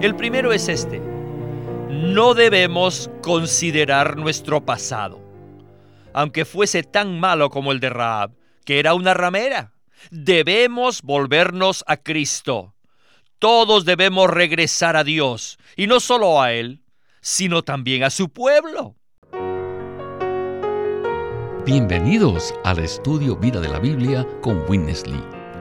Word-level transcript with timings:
El 0.00 0.16
primero 0.16 0.50
es 0.54 0.70
este. 0.70 0.98
No 1.90 2.32
debemos 2.32 3.10
considerar 3.22 4.16
nuestro 4.16 4.64
pasado, 4.64 5.20
aunque 6.14 6.46
fuese 6.46 6.82
tan 6.82 7.20
malo 7.20 7.50
como 7.50 7.70
el 7.70 7.80
de 7.80 7.90
Raab, 7.90 8.32
que 8.64 8.78
era 8.78 8.94
una 8.94 9.12
ramera. 9.12 9.74
Debemos 10.10 11.02
volvernos 11.02 11.84
a 11.86 11.98
Cristo. 11.98 12.74
Todos 13.38 13.84
debemos 13.84 14.30
regresar 14.30 14.96
a 14.96 15.04
Dios, 15.04 15.58
y 15.76 15.86
no 15.86 16.00
solo 16.00 16.40
a 16.40 16.54
Él, 16.54 16.82
sino 17.20 17.62
también 17.62 18.02
a 18.02 18.08
su 18.08 18.30
pueblo. 18.30 18.96
Bienvenidos 21.66 22.54
al 22.64 22.78
estudio 22.78 23.36
Vida 23.36 23.60
de 23.60 23.68
la 23.68 23.78
Biblia 23.78 24.26
con 24.40 24.64
Witness 24.66 25.06
Lee. 25.06 25.39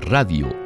radiolsm.com. 0.00 0.60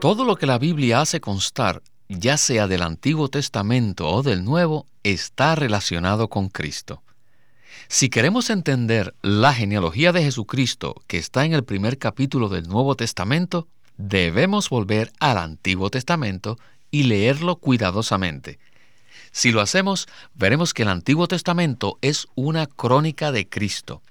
Todo 0.00 0.24
lo 0.24 0.36
que 0.36 0.46
la 0.46 0.58
Biblia 0.58 1.00
hace 1.00 1.20
constar, 1.20 1.82
ya 2.08 2.36
sea 2.36 2.68
del 2.68 2.82
Antiguo 2.82 3.28
Testamento 3.28 4.08
o 4.08 4.22
del 4.22 4.44
Nuevo, 4.44 4.86
está 5.02 5.54
relacionado 5.54 6.28
con 6.28 6.48
Cristo. 6.48 7.02
Si 7.88 8.08
queremos 8.10 8.50
entender 8.50 9.14
la 9.22 9.54
genealogía 9.54 10.12
de 10.12 10.22
Jesucristo 10.22 11.02
que 11.06 11.18
está 11.18 11.44
en 11.44 11.52
el 11.52 11.64
primer 11.64 11.98
capítulo 11.98 12.48
del 12.48 12.68
Nuevo 12.68 12.94
Testamento, 12.94 13.66
debemos 13.96 14.68
volver 14.68 15.10
al 15.20 15.38
Antiguo 15.38 15.90
Testamento 15.90 16.58
y 16.90 17.04
leerlo 17.04 17.56
cuidadosamente. 17.56 18.58
Si 19.32 19.52
lo 19.52 19.60
hacemos, 19.60 20.06
veremos 20.34 20.74
que 20.74 20.82
el 20.82 20.88
Antiguo 20.88 21.28
Testamento 21.28 21.98
es 22.02 22.28
una 22.34 22.66
crónica 22.66 23.32
de 23.32 23.48
Cristo, 23.48 24.02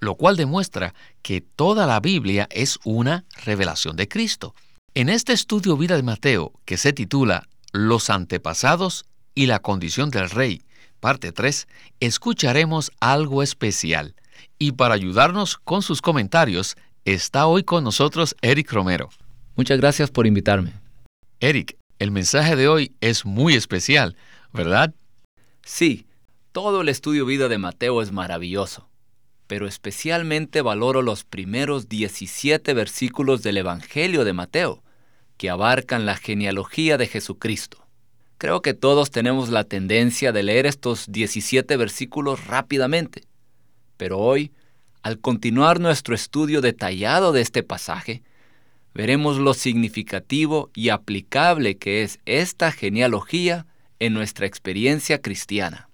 lo 0.00 0.14
cual 0.14 0.36
demuestra 0.36 0.94
que 1.22 1.40
toda 1.40 1.86
la 1.86 2.00
Biblia 2.00 2.48
es 2.50 2.78
una 2.84 3.24
revelación 3.44 3.96
de 3.96 4.08
Cristo. 4.08 4.54
En 4.94 5.08
este 5.08 5.32
estudio 5.32 5.76
vida 5.76 5.96
de 5.96 6.02
Mateo, 6.02 6.52
que 6.64 6.76
se 6.76 6.92
titula 6.92 7.48
Los 7.72 8.10
antepasados 8.10 9.04
y 9.34 9.46
la 9.46 9.60
condición 9.60 10.10
del 10.10 10.30
rey, 10.30 10.62
parte 11.00 11.32
3, 11.32 11.68
escucharemos 12.00 12.90
algo 13.00 13.42
especial. 13.42 14.14
Y 14.58 14.72
para 14.72 14.94
ayudarnos 14.94 15.56
con 15.56 15.82
sus 15.82 16.02
comentarios, 16.02 16.76
está 17.04 17.46
hoy 17.46 17.62
con 17.62 17.84
nosotros 17.84 18.36
Eric 18.42 18.72
Romero. 18.72 19.08
Muchas 19.56 19.78
gracias 19.78 20.10
por 20.10 20.26
invitarme. 20.26 20.72
Eric, 21.40 21.76
el 21.98 22.10
mensaje 22.10 22.56
de 22.56 22.68
hoy 22.68 22.92
es 23.00 23.24
muy 23.24 23.54
especial, 23.54 24.16
¿verdad? 24.52 24.94
Sí, 25.64 26.06
todo 26.52 26.80
el 26.80 26.88
estudio 26.88 27.26
vida 27.26 27.48
de 27.48 27.58
Mateo 27.58 28.02
es 28.02 28.10
maravilloso, 28.10 28.87
pero 29.48 29.66
especialmente 29.66 30.62
valoro 30.62 31.02
los 31.02 31.24
primeros 31.24 31.88
17 31.88 32.74
versículos 32.74 33.42
del 33.42 33.56
Evangelio 33.56 34.24
de 34.24 34.34
Mateo, 34.34 34.84
que 35.38 35.50
abarcan 35.50 36.06
la 36.06 36.16
genealogía 36.16 36.98
de 36.98 37.06
Jesucristo. 37.06 37.84
Creo 38.36 38.60
que 38.62 38.74
todos 38.74 39.10
tenemos 39.10 39.48
la 39.48 39.64
tendencia 39.64 40.32
de 40.32 40.42
leer 40.42 40.66
estos 40.66 41.06
17 41.10 41.76
versículos 41.76 42.46
rápidamente, 42.46 43.22
pero 43.96 44.18
hoy, 44.18 44.52
al 45.02 45.18
continuar 45.18 45.80
nuestro 45.80 46.14
estudio 46.14 46.60
detallado 46.60 47.32
de 47.32 47.40
este 47.40 47.62
pasaje, 47.62 48.22
veremos 48.94 49.38
lo 49.38 49.54
significativo 49.54 50.70
y 50.74 50.90
aplicable 50.90 51.78
que 51.78 52.02
es 52.02 52.20
esta 52.26 52.70
genealogía 52.70 53.66
en 53.98 54.12
nuestra 54.12 54.46
experiencia 54.46 55.20
cristiana. 55.22 55.87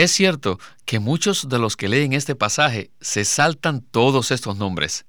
Es 0.00 0.12
cierto 0.12 0.58
que 0.86 0.98
muchos 0.98 1.50
de 1.50 1.58
los 1.58 1.76
que 1.76 1.86
leen 1.86 2.14
este 2.14 2.34
pasaje 2.34 2.90
se 3.02 3.26
saltan 3.26 3.82
todos 3.82 4.30
estos 4.30 4.56
nombres, 4.56 5.04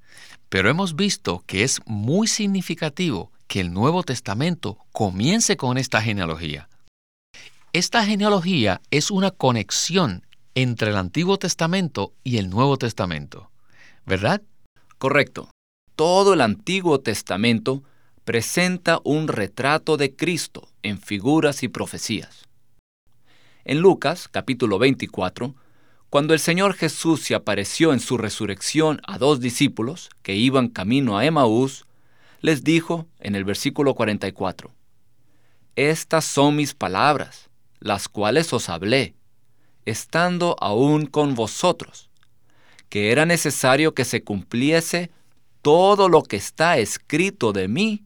pero 0.50 0.70
hemos 0.70 0.98
visto 0.98 1.46
que 1.48 1.64
es 1.64 1.80
muy 1.86 2.28
significativo 2.28 3.32
que 3.48 3.62
el 3.62 3.72
Nuevo 3.72 4.04
Testamento 4.04 4.80
comience 4.92 5.56
con 5.56 5.78
esta 5.78 6.02
genealogía. 6.02 6.68
Esta 7.72 8.04
genealogía 8.04 8.82
es 8.92 9.12
una 9.12 9.32
conexión 9.32 10.26
entre 10.56 10.90
el 10.90 10.98
Antiguo 10.98 11.40
Testamento 11.40 12.12
y 12.26 12.36
el 12.36 12.50
Nuevo 12.50 12.78
Testamento, 12.78 13.50
¿verdad? 14.06 14.42
Correcto. 14.98 15.50
Todo 15.96 16.34
el 16.34 16.42
Antiguo 16.42 17.00
Testamento 17.00 17.82
presenta 18.26 19.00
un 19.06 19.30
retrato 19.30 19.96
de 19.96 20.14
Cristo 20.14 20.68
en 20.84 21.00
figuras 21.00 21.64
y 21.64 21.70
profecías. 21.70 22.51
En 23.64 23.80
Lucas 23.80 24.28
capítulo 24.28 24.80
24, 24.80 25.54
cuando 26.10 26.34
el 26.34 26.40
Señor 26.40 26.74
Jesús 26.74 27.22
se 27.22 27.36
apareció 27.36 27.94
en 27.94 28.00
su 28.00 28.18
resurrección 28.18 29.02
a 29.06 29.20
dos 29.20 29.40
discípulos 29.40 30.10
que 30.24 30.36
iban 30.36 30.68
camino 30.68 31.16
a 31.16 31.26
Emaús, 31.26 31.86
les 32.42 32.64
dijo 32.64 33.06
en 33.20 33.36
el 33.36 33.44
versículo 33.44 33.94
44, 33.94 34.74
Estas 35.76 36.26
son 36.26 36.56
mis 36.56 36.74
palabras, 36.74 37.52
las 37.80 38.10
cuales 38.10 38.52
os 38.52 38.68
hablé, 38.68 39.14
estando 39.86 40.56
aún 40.60 41.06
con 41.06 41.36
vosotros, 41.36 42.10
que 42.90 43.12
era 43.12 43.28
necesario 43.28 43.94
que 43.94 44.06
se 44.06 44.24
cumpliese 44.24 45.12
todo 45.62 46.10
lo 46.10 46.24
que 46.24 46.38
está 46.38 46.80
escrito 46.80 47.54
de 47.54 47.68
mí 47.68 48.06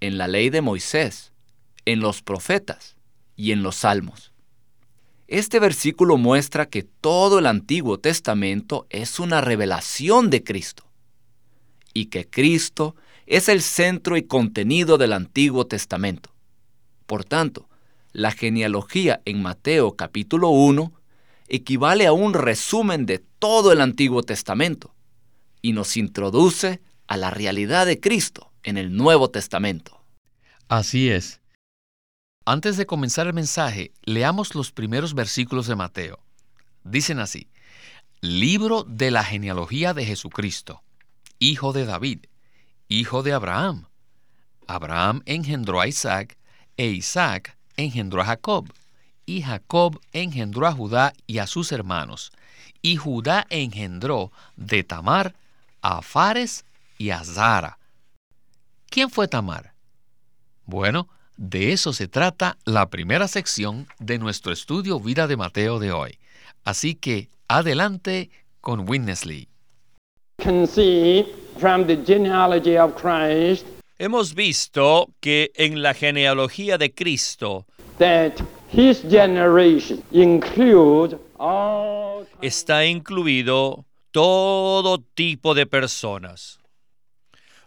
en 0.00 0.18
la 0.18 0.26
ley 0.26 0.50
de 0.50 0.60
Moisés, 0.60 1.32
en 1.84 2.00
los 2.00 2.20
profetas 2.20 2.96
y 3.36 3.52
en 3.52 3.62
los 3.62 3.76
salmos. 3.76 4.32
Este 5.28 5.60
versículo 5.60 6.16
muestra 6.16 6.70
que 6.70 6.82
todo 6.82 7.38
el 7.38 7.46
Antiguo 7.46 7.98
Testamento 7.98 8.86
es 8.88 9.20
una 9.20 9.42
revelación 9.42 10.30
de 10.30 10.42
Cristo 10.42 10.86
y 11.92 12.06
que 12.06 12.26
Cristo 12.26 12.96
es 13.26 13.50
el 13.50 13.60
centro 13.60 14.16
y 14.16 14.22
contenido 14.22 14.96
del 14.96 15.12
Antiguo 15.12 15.66
Testamento. 15.66 16.34
Por 17.04 17.26
tanto, 17.26 17.68
la 18.12 18.30
genealogía 18.30 19.20
en 19.26 19.42
Mateo 19.42 19.96
capítulo 19.96 20.48
1 20.48 20.94
equivale 21.48 22.06
a 22.06 22.12
un 22.12 22.32
resumen 22.32 23.04
de 23.04 23.18
todo 23.18 23.70
el 23.70 23.82
Antiguo 23.82 24.22
Testamento 24.22 24.94
y 25.60 25.74
nos 25.74 25.98
introduce 25.98 26.80
a 27.06 27.18
la 27.18 27.28
realidad 27.28 27.84
de 27.84 28.00
Cristo 28.00 28.50
en 28.62 28.78
el 28.78 28.96
Nuevo 28.96 29.28
Testamento. 29.28 30.02
Así 30.68 31.10
es. 31.10 31.37
Antes 32.50 32.78
de 32.78 32.86
comenzar 32.86 33.26
el 33.26 33.34
mensaje, 33.34 33.92
leamos 34.04 34.54
los 34.54 34.72
primeros 34.72 35.12
versículos 35.12 35.66
de 35.66 35.76
Mateo. 35.76 36.18
Dicen 36.82 37.18
así, 37.18 37.46
Libro 38.22 38.84
de 38.84 39.10
la 39.10 39.22
genealogía 39.22 39.92
de 39.92 40.06
Jesucristo, 40.06 40.82
hijo 41.38 41.74
de 41.74 41.84
David, 41.84 42.24
hijo 42.88 43.22
de 43.22 43.34
Abraham. 43.34 43.84
Abraham 44.66 45.20
engendró 45.26 45.78
a 45.78 45.88
Isaac, 45.88 46.38
e 46.78 46.86
Isaac 46.86 47.58
engendró 47.76 48.22
a 48.22 48.24
Jacob, 48.24 48.72
y 49.26 49.42
Jacob 49.42 50.00
engendró 50.14 50.66
a 50.66 50.72
Judá 50.72 51.12
y 51.26 51.40
a 51.40 51.46
sus 51.46 51.70
hermanos, 51.70 52.32
y 52.80 52.96
Judá 52.96 53.46
engendró 53.50 54.32
de 54.56 54.84
Tamar 54.84 55.34
a 55.82 56.00
Fares 56.00 56.64
y 56.96 57.10
a 57.10 57.22
Zara. 57.24 57.78
¿Quién 58.88 59.10
fue 59.10 59.28
Tamar? 59.28 59.74
Bueno, 60.64 61.10
de 61.38 61.72
eso 61.72 61.92
se 61.92 62.08
trata 62.08 62.58
la 62.64 62.90
primera 62.90 63.28
sección 63.28 63.86
de 64.00 64.18
nuestro 64.18 64.52
estudio 64.52 64.98
Vida 64.98 65.28
de 65.28 65.36
Mateo 65.36 65.78
de 65.78 65.92
hoy. 65.92 66.18
Así 66.64 66.96
que 66.96 67.28
adelante 67.46 68.28
con 68.60 68.88
Witness 68.88 69.24
Lee. 69.24 69.48
Hemos 73.98 74.34
visto 74.34 75.08
que 75.20 75.50
en 75.54 75.82
la 75.82 75.94
genealogía 75.94 76.76
de 76.76 76.92
Cristo 76.92 77.66
está 82.42 82.84
incluido 82.84 83.84
todo 84.10 84.98
tipo 85.14 85.54
de 85.54 85.66
personas 85.66 86.58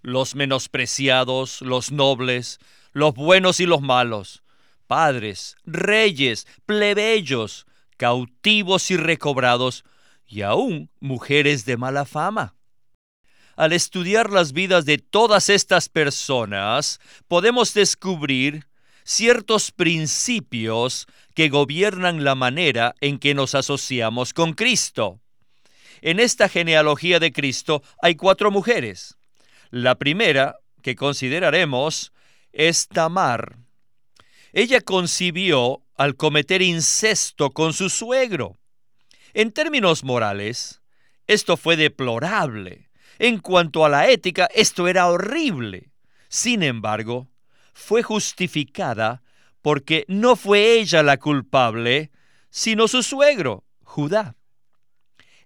los 0.03 0.35
menospreciados, 0.35 1.62
los 1.62 1.91
nobles, 1.91 2.59
los 2.91 3.13
buenos 3.13 3.59
y 3.59 3.65
los 3.65 3.81
malos, 3.81 4.43
padres, 4.88 5.55
reyes, 5.65 6.47
plebeyos, 6.65 7.65
cautivos 7.97 8.91
y 8.91 8.97
recobrados, 8.97 9.83
y 10.25 10.41
aún 10.41 10.89
mujeres 10.99 11.65
de 11.65 11.77
mala 11.77 12.05
fama. 12.05 12.55
Al 13.55 13.73
estudiar 13.73 14.31
las 14.31 14.53
vidas 14.53 14.85
de 14.85 14.97
todas 14.97 15.49
estas 15.49 15.89
personas, 15.89 16.99
podemos 17.27 17.73
descubrir 17.73 18.65
ciertos 19.03 19.71
principios 19.71 21.05
que 21.35 21.49
gobiernan 21.49 22.23
la 22.23 22.35
manera 22.35 22.95
en 23.01 23.19
que 23.19 23.33
nos 23.33 23.55
asociamos 23.55 24.33
con 24.33 24.53
Cristo. 24.53 25.19
En 26.01 26.19
esta 26.19 26.49
genealogía 26.49 27.19
de 27.19 27.31
Cristo 27.31 27.83
hay 28.01 28.15
cuatro 28.15 28.51
mujeres. 28.51 29.17
La 29.69 29.95
primera 29.95 30.57
que 30.81 30.95
consideraremos 30.95 32.11
es 32.53 32.88
Tamar. 32.88 33.57
Ella 34.53 34.81
concibió 34.81 35.83
al 35.95 36.15
cometer 36.15 36.62
incesto 36.62 37.51
con 37.51 37.74
su 37.74 37.89
suegro. 37.89 38.57
En 39.33 39.51
términos 39.51 40.03
morales, 40.03 40.81
esto 41.27 41.56
fue 41.57 41.77
deplorable. 41.77 42.89
En 43.19 43.39
cuanto 43.39 43.86
a 43.86 43.89
la 43.89 44.09
ética, 44.09 44.50
esto 44.53 44.88
era 44.88 45.07
horrible. 45.07 45.92
Sin 46.27 46.63
embargo, 46.63 47.30
fue 47.74 48.03
justificada 48.03 49.21
porque 49.62 50.06
no 50.07 50.36
fue 50.36 50.80
ella 50.80 51.03
la 51.03 51.18
culpable, 51.18 52.12
sino 52.50 52.88
su 52.88 53.03
suegro, 53.03 53.63
Judá. 53.83 54.36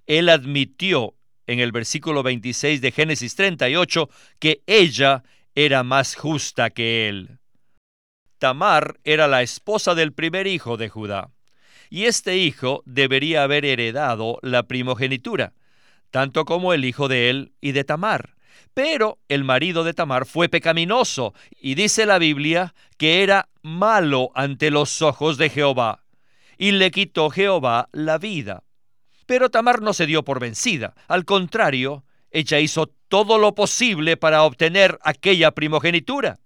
Él 0.07 0.29
admitió 0.29 1.15
en 1.47 1.59
el 1.59 1.71
versículo 1.71 2.23
26 2.23 2.81
de 2.81 2.91
Génesis 2.91 3.35
38 3.35 4.09
que 4.39 4.63
ella 4.65 5.23
era 5.55 5.83
más 5.83 6.15
justa 6.15 6.69
que 6.69 7.07
él. 7.07 7.39
Tamar 8.39 8.99
era 9.05 9.27
la 9.27 9.41
esposa 9.41 9.95
del 9.95 10.11
primer 10.11 10.47
hijo 10.47 10.75
de 10.75 10.89
Judá, 10.89 11.31
y 11.89 12.05
este 12.05 12.37
hijo 12.37 12.83
debería 12.85 13.43
haber 13.43 13.63
heredado 13.63 14.37
la 14.41 14.63
primogenitura, 14.63 15.53
tanto 16.11 16.43
como 16.43 16.73
el 16.73 16.83
hijo 16.83 17.07
de 17.07 17.29
él 17.29 17.53
y 17.61 17.71
de 17.71 17.85
Tamar. 17.85 18.35
Pero 18.73 19.19
el 19.29 19.45
marido 19.45 19.85
de 19.85 19.93
Tamar 19.93 20.25
fue 20.25 20.49
pecaminoso, 20.49 21.33
y 21.57 21.75
dice 21.75 22.05
la 22.05 22.19
Biblia 22.19 22.75
que 22.97 23.23
era 23.23 23.47
malo 23.61 24.31
ante 24.35 24.71
los 24.71 25.01
ojos 25.01 25.37
de 25.37 25.49
Jehová, 25.49 26.03
y 26.57 26.71
le 26.71 26.91
quitó 26.91 27.29
Jehová 27.29 27.87
la 27.93 28.17
vida. 28.17 28.63
Pero 29.25 29.49
Tamar 29.49 29.81
no 29.81 29.93
se 29.93 30.05
dio 30.05 30.23
por 30.23 30.41
vencida, 30.41 30.93
al 31.07 31.23
contrario, 31.23 32.03
ella 32.29 32.59
hizo 32.59 32.93
todo 33.07 33.37
lo 33.37 33.55
posible 33.55 34.17
para 34.17 34.43
obtener 34.43 34.99
aquella 35.03 35.51
primogenitura. 35.51 36.39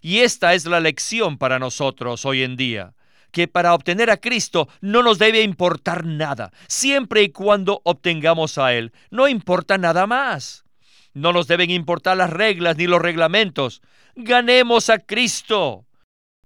Y 0.00 0.18
esta 0.18 0.54
es 0.54 0.64
la 0.66 0.80
lección 0.80 1.36
para 1.38 1.58
nosotros 1.58 2.24
hoy 2.24 2.42
en 2.42 2.56
día, 2.56 2.94
que 3.32 3.48
para 3.48 3.74
obtener 3.74 4.10
a 4.10 4.16
Cristo 4.16 4.68
no 4.80 5.02
nos 5.02 5.18
debe 5.18 5.42
importar 5.42 6.04
nada, 6.04 6.52
siempre 6.68 7.22
y 7.22 7.30
cuando 7.30 7.80
obtengamos 7.84 8.58
a 8.58 8.74
Él, 8.74 8.92
no 9.10 9.28
importa 9.28 9.78
nada 9.78 10.06
más. 10.06 10.64
No 11.12 11.32
nos 11.32 11.48
deben 11.48 11.70
importar 11.70 12.16
las 12.16 12.30
reglas 12.30 12.76
ni 12.76 12.86
los 12.86 13.02
reglamentos. 13.02 13.82
Ganemos 14.14 14.90
a 14.90 14.98
Cristo. 14.98 15.84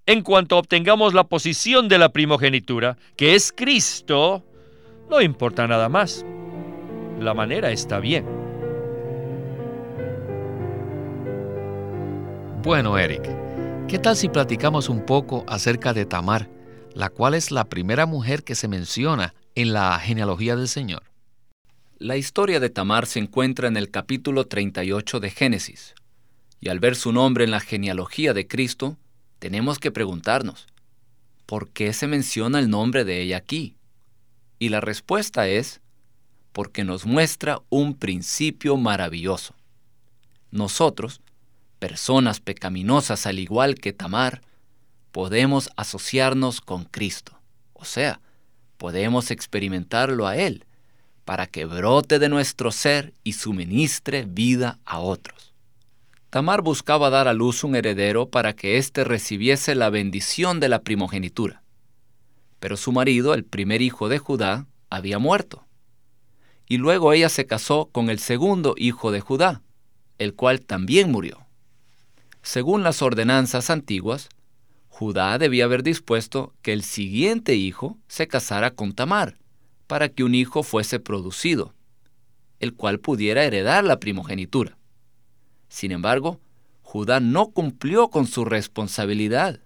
En 0.07 0.21
cuanto 0.21 0.57
obtengamos 0.57 1.13
la 1.13 1.25
posición 1.25 1.87
de 1.87 1.97
la 1.97 2.09
primogenitura, 2.09 2.97
que 3.15 3.35
es 3.35 3.51
Cristo, 3.51 4.43
no 5.09 5.21
importa 5.21 5.67
nada 5.67 5.87
más. 5.87 6.25
La 7.19 7.33
manera 7.33 7.71
está 7.71 7.99
bien. 7.99 8.44
Bueno, 12.65 12.97
Eric, 12.97 13.21
¿qué 13.87 13.99
tal 13.99 14.17
si 14.17 14.27
platicamos 14.27 14.89
un 14.89 15.05
poco 15.05 15.45
acerca 15.47 15.93
de 15.93 16.07
Tamar, 16.07 16.49
la 16.95 17.11
cual 17.11 17.35
es 17.35 17.51
la 17.51 17.65
primera 17.65 18.07
mujer 18.07 18.43
que 18.43 18.55
se 18.55 18.67
menciona 18.67 19.35
en 19.53 19.71
la 19.71 19.99
genealogía 19.99 20.55
del 20.55 20.67
Señor? 20.67 21.03
La 21.99 22.17
historia 22.17 22.59
de 22.59 22.71
Tamar 22.71 23.05
se 23.05 23.19
encuentra 23.19 23.67
en 23.67 23.77
el 23.77 23.91
capítulo 23.91 24.47
38 24.47 25.19
de 25.19 25.29
Génesis, 25.29 25.93
y 26.59 26.69
al 26.69 26.79
ver 26.79 26.95
su 26.95 27.11
nombre 27.11 27.43
en 27.43 27.51
la 27.51 27.59
genealogía 27.59 28.33
de 28.33 28.47
Cristo, 28.47 28.97
tenemos 29.37 29.77
que 29.77 29.91
preguntarnos, 29.91 30.65
¿por 31.45 31.69
qué 31.69 31.93
se 31.93 32.07
menciona 32.07 32.57
el 32.57 32.71
nombre 32.71 33.05
de 33.05 33.21
ella 33.21 33.37
aquí? 33.37 33.75
Y 34.57 34.69
la 34.69 34.81
respuesta 34.81 35.47
es, 35.47 35.81
porque 36.51 36.83
nos 36.83 37.05
muestra 37.05 37.61
un 37.69 37.93
principio 37.93 38.75
maravilloso. 38.75 39.53
Nosotros, 40.49 41.21
personas 41.85 42.39
pecaminosas 42.39 43.27
al 43.27 43.37
igual 43.37 43.75
que 43.75 43.93
Tamar, 43.93 44.41
podemos 45.11 45.69
asociarnos 45.75 46.59
con 46.59 46.85
Cristo, 46.85 47.39
o 47.73 47.85
sea, 47.85 48.21
podemos 48.77 49.29
experimentarlo 49.29 50.25
a 50.25 50.35
Él, 50.35 50.65
para 51.25 51.45
que 51.45 51.65
brote 51.65 52.17
de 52.17 52.27
nuestro 52.27 52.71
ser 52.71 53.13
y 53.23 53.33
suministre 53.33 54.25
vida 54.27 54.79
a 54.83 54.97
otros. 54.97 55.53
Tamar 56.31 56.63
buscaba 56.63 57.11
dar 57.11 57.27
a 57.27 57.33
luz 57.33 57.63
un 57.63 57.75
heredero 57.75 58.29
para 58.29 58.53
que 58.53 58.79
éste 58.79 59.03
recibiese 59.03 59.75
la 59.75 59.91
bendición 59.91 60.59
de 60.59 60.69
la 60.69 60.81
primogenitura. 60.81 61.61
Pero 62.59 62.77
su 62.77 62.93
marido, 62.93 63.35
el 63.35 63.43
primer 63.43 63.83
hijo 63.83 64.09
de 64.09 64.17
Judá, 64.17 64.65
había 64.89 65.19
muerto. 65.19 65.63
Y 66.67 66.77
luego 66.77 67.13
ella 67.13 67.29
se 67.29 67.45
casó 67.45 67.89
con 67.91 68.09
el 68.09 68.17
segundo 68.17 68.73
hijo 68.75 69.11
de 69.11 69.21
Judá, 69.21 69.61
el 70.17 70.33
cual 70.33 70.61
también 70.61 71.11
murió. 71.11 71.44
Según 72.45 72.83
las 72.83 73.01
ordenanzas 73.01 73.71
antiguas, 73.71 74.29
Judá 74.87 75.39
debía 75.39 75.65
haber 75.65 75.81
dispuesto 75.81 76.53
que 76.61 76.73
el 76.73 76.83
siguiente 76.83 77.55
hijo 77.55 77.97
se 78.07 78.27
casara 78.27 78.69
con 78.75 78.93
Tamar, 78.93 79.39
para 79.87 80.09
que 80.09 80.23
un 80.23 80.35
hijo 80.35 80.61
fuese 80.61 80.99
producido, 80.99 81.73
el 82.59 82.75
cual 82.75 82.99
pudiera 82.99 83.43
heredar 83.45 83.83
la 83.83 83.99
primogenitura. 83.99 84.77
Sin 85.69 85.91
embargo, 85.91 86.39
Judá 86.83 87.19
no 87.19 87.47
cumplió 87.47 88.09
con 88.09 88.27
su 88.27 88.45
responsabilidad. 88.45 89.61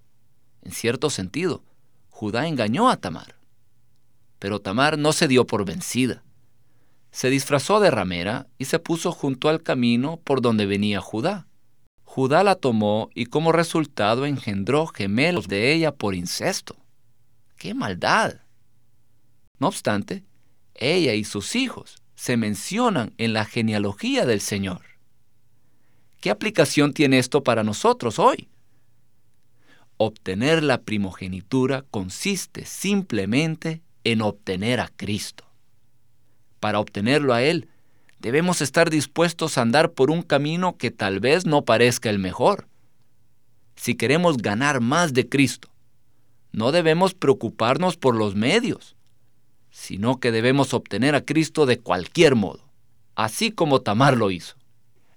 En 0.61 0.71
cierto 0.71 1.09
sentido, 1.09 1.65
Judá 2.09 2.47
engañó 2.47 2.89
a 2.89 2.95
Tamar. 2.95 3.35
Pero 4.39 4.61
Tamar 4.61 4.97
no 4.97 5.11
se 5.11 5.27
dio 5.27 5.45
por 5.45 5.65
vencida. 5.65 6.23
Se 7.11 7.29
disfrazó 7.29 7.81
de 7.81 7.91
ramera 7.91 8.47
y 8.57 8.65
se 8.65 8.79
puso 8.79 9.11
junto 9.11 9.49
al 9.49 9.63
camino 9.63 10.21
por 10.23 10.41
donde 10.41 10.65
venía 10.65 11.01
Judá. 11.01 11.48
Judá 12.11 12.43
la 12.43 12.55
tomó 12.55 13.11
y 13.13 13.27
como 13.27 13.51
resultado 13.51 14.25
engendró 14.25 14.87
gemelos 14.87 15.47
de 15.47 15.71
ella 15.71 15.93
por 15.93 16.15
incesto. 16.15 16.75
¡Qué 17.55 17.75
maldad! 17.75 18.37
No 19.59 19.67
obstante, 19.67 20.23
ella 20.73 21.13
y 21.13 21.23
sus 21.23 21.55
hijos 21.55 22.01
se 22.15 22.35
mencionan 22.35 23.13
en 23.19 23.33
la 23.33 23.45
genealogía 23.45 24.25
del 24.25 24.41
Señor. 24.41 24.81
¿Qué 26.19 26.31
aplicación 26.31 26.93
tiene 26.93 27.19
esto 27.19 27.43
para 27.43 27.63
nosotros 27.63 28.17
hoy? 28.17 28.49
Obtener 29.97 30.63
la 30.63 30.81
primogenitura 30.81 31.85
consiste 31.91 32.65
simplemente 32.65 33.83
en 34.03 34.23
obtener 34.23 34.79
a 34.79 34.87
Cristo. 34.87 35.45
Para 36.59 36.79
obtenerlo 36.79 37.35
a 37.35 37.43
Él, 37.43 37.69
debemos 38.19 38.61
estar 38.61 38.89
dispuestos 38.89 39.57
a 39.57 39.61
andar 39.61 39.91
por 39.91 40.11
un 40.11 40.21
camino 40.21 40.77
que 40.77 40.91
tal 40.91 41.19
vez 41.19 41.45
no 41.45 41.63
parezca 41.63 42.09
el 42.09 42.19
mejor. 42.19 42.67
Si 43.75 43.95
queremos 43.95 44.37
ganar 44.37 44.81
más 44.81 45.13
de 45.13 45.27
Cristo, 45.27 45.69
no 46.51 46.71
debemos 46.71 47.13
preocuparnos 47.13 47.97
por 47.97 48.15
los 48.15 48.35
medios, 48.35 48.95
sino 49.71 50.19
que 50.19 50.31
debemos 50.31 50.73
obtener 50.73 51.15
a 51.15 51.23
Cristo 51.23 51.65
de 51.65 51.79
cualquier 51.79 52.35
modo, 52.35 52.69
así 53.15 53.51
como 53.51 53.81
Tamar 53.81 54.17
lo 54.17 54.31
hizo. 54.31 54.55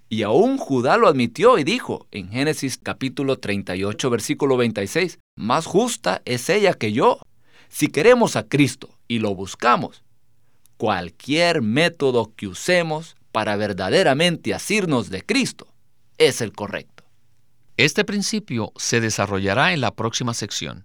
Y 0.08 0.24
aún 0.24 0.58
Judá 0.58 0.98
lo 0.98 1.08
admitió 1.08 1.58
y 1.58 1.64
dijo 1.64 2.06
en 2.10 2.28
Génesis 2.28 2.76
capítulo 2.76 3.38
38 3.38 4.10
versículo 4.10 4.58
26, 4.58 5.18
más 5.36 5.64
justa 5.64 6.20
es 6.26 6.50
ella 6.50 6.74
que 6.74 6.92
yo. 6.92 7.18
Si 7.70 7.88
queremos 7.88 8.36
a 8.36 8.46
Cristo 8.46 8.90
y 9.08 9.20
lo 9.20 9.34
buscamos, 9.34 10.04
cualquier 10.82 11.62
método 11.62 12.34
que 12.34 12.48
usemos 12.48 13.14
para 13.30 13.54
verdaderamente 13.54 14.52
asirnos 14.52 15.10
de 15.10 15.24
Cristo 15.24 15.68
es 16.18 16.40
el 16.40 16.50
correcto. 16.50 17.04
Este 17.76 18.04
principio 18.04 18.72
se 18.74 19.00
desarrollará 19.00 19.74
en 19.74 19.80
la 19.80 19.94
próxima 19.94 20.34
sección. 20.34 20.84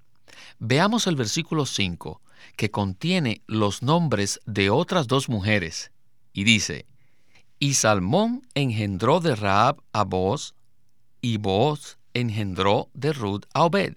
Veamos 0.59 1.07
el 1.07 1.15
versículo 1.15 1.65
5, 1.65 2.21
que 2.57 2.69
contiene 2.69 3.41
los 3.47 3.81
nombres 3.81 4.39
de 4.45 4.69
otras 4.69 5.07
dos 5.07 5.29
mujeres, 5.29 5.91
y 6.31 6.43
dice, 6.43 6.85
Y 7.57 7.73
Salmón 7.73 8.47
engendró 8.53 9.19
de 9.19 9.35
Raab 9.35 9.81
a 9.93 10.03
Boaz, 10.03 10.53
y 11.21 11.37
Boaz 11.37 11.97
engendró 12.13 12.91
de 12.93 13.13
Ruth 13.13 13.45
a 13.55 13.63
Obed, 13.63 13.95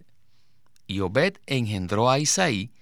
y 0.86 1.00
Obed 1.00 1.34
engendró 1.44 2.08
a 2.08 2.18
Isaí, 2.18 2.72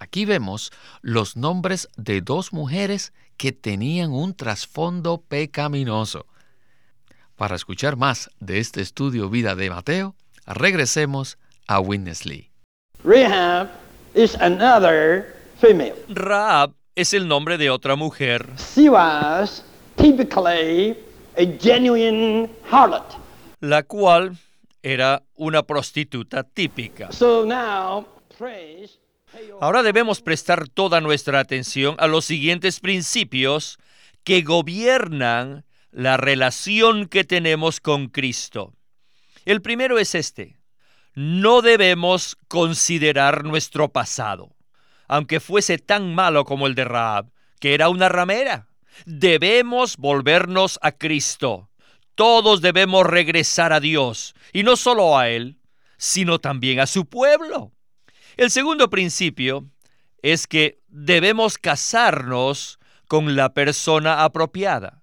Aquí 0.00 0.24
vemos 0.24 0.72
los 1.02 1.36
nombres 1.36 1.88
de 1.96 2.22
dos 2.22 2.52
mujeres 2.54 3.12
que 3.36 3.52
tenían 3.52 4.12
un 4.12 4.34
trasfondo 4.34 5.22
pecaminoso. 5.28 6.26
Para 7.36 7.54
escuchar 7.54 7.96
más 7.96 8.30
de 8.40 8.58
este 8.58 8.80
estudio 8.80 9.28
Vida 9.28 9.54
de 9.54 9.68
Mateo, 9.70 10.14
regresemos 10.46 11.38
a 11.66 11.80
Witness 11.80 12.24
Lee. 12.24 12.50
Rahab 13.04 13.68
is 14.14 14.34
another 14.36 15.36
female. 15.60 15.94
Raab 16.08 16.72
es 16.94 17.12
el 17.14 17.28
nombre 17.28 17.56
de 17.58 17.70
otra 17.70 17.94
mujer. 17.94 18.48
She 18.74 18.88
was 18.88 19.62
typically 19.96 20.96
a 21.36 21.44
genuine 21.60 22.48
harlot. 22.70 23.04
la 23.60 23.82
cual 23.82 24.36
era 24.82 25.22
una 25.36 25.62
prostituta 25.62 26.42
típica. 26.42 27.12
So 27.12 27.44
now, 27.44 28.06
praise. 28.38 28.99
Ahora 29.60 29.82
debemos 29.82 30.20
prestar 30.20 30.68
toda 30.68 31.00
nuestra 31.00 31.40
atención 31.40 31.96
a 31.98 32.06
los 32.06 32.24
siguientes 32.24 32.80
principios 32.80 33.78
que 34.24 34.42
gobiernan 34.42 35.64
la 35.90 36.16
relación 36.16 37.06
que 37.06 37.24
tenemos 37.24 37.80
con 37.80 38.08
Cristo. 38.08 38.74
El 39.44 39.62
primero 39.62 39.98
es 39.98 40.14
este. 40.14 40.56
No 41.14 41.62
debemos 41.62 42.36
considerar 42.48 43.44
nuestro 43.44 43.88
pasado, 43.88 44.54
aunque 45.08 45.40
fuese 45.40 45.78
tan 45.78 46.14
malo 46.14 46.44
como 46.44 46.66
el 46.66 46.74
de 46.74 46.84
Raab, 46.84 47.30
que 47.58 47.74
era 47.74 47.88
una 47.88 48.08
ramera. 48.08 48.68
Debemos 49.06 49.96
volvernos 49.96 50.78
a 50.82 50.92
Cristo. 50.92 51.68
Todos 52.14 52.60
debemos 52.60 53.06
regresar 53.06 53.72
a 53.72 53.80
Dios, 53.80 54.34
y 54.52 54.62
no 54.62 54.76
solo 54.76 55.18
a 55.18 55.28
Él, 55.28 55.58
sino 55.96 56.38
también 56.38 56.80
a 56.80 56.86
su 56.86 57.06
pueblo. 57.06 57.72
El 58.40 58.50
segundo 58.50 58.88
principio 58.88 59.68
es 60.22 60.46
que 60.46 60.80
debemos 60.88 61.58
casarnos 61.58 62.78
con 63.06 63.36
la 63.36 63.52
persona 63.52 64.24
apropiada. 64.24 65.02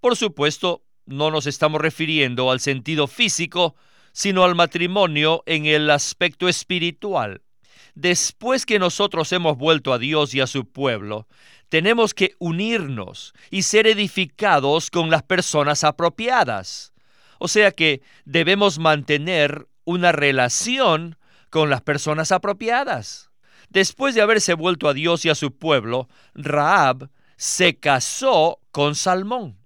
Por 0.00 0.16
supuesto, 0.16 0.86
no 1.04 1.30
nos 1.30 1.46
estamos 1.46 1.82
refiriendo 1.82 2.50
al 2.50 2.60
sentido 2.60 3.06
físico, 3.06 3.76
sino 4.12 4.42
al 4.42 4.54
matrimonio 4.54 5.42
en 5.44 5.66
el 5.66 5.90
aspecto 5.90 6.48
espiritual. 6.48 7.42
Después 7.94 8.64
que 8.64 8.78
nosotros 8.78 9.30
hemos 9.34 9.58
vuelto 9.58 9.92
a 9.92 9.98
Dios 9.98 10.32
y 10.32 10.40
a 10.40 10.46
su 10.46 10.64
pueblo, 10.64 11.28
tenemos 11.68 12.14
que 12.14 12.36
unirnos 12.38 13.34
y 13.50 13.64
ser 13.64 13.86
edificados 13.86 14.90
con 14.90 15.10
las 15.10 15.24
personas 15.24 15.84
apropiadas. 15.84 16.94
O 17.38 17.48
sea 17.48 17.70
que 17.70 18.00
debemos 18.24 18.78
mantener 18.78 19.68
una 19.84 20.10
relación 20.10 21.17
con 21.50 21.70
las 21.70 21.82
personas 21.82 22.32
apropiadas. 22.32 23.30
Después 23.68 24.14
de 24.14 24.22
haberse 24.22 24.54
vuelto 24.54 24.88
a 24.88 24.94
Dios 24.94 25.24
y 25.24 25.28
a 25.28 25.34
su 25.34 25.56
pueblo, 25.56 26.08
Raab 26.34 27.10
se 27.36 27.76
casó 27.76 28.60
con 28.72 28.94
Salmón. 28.94 29.58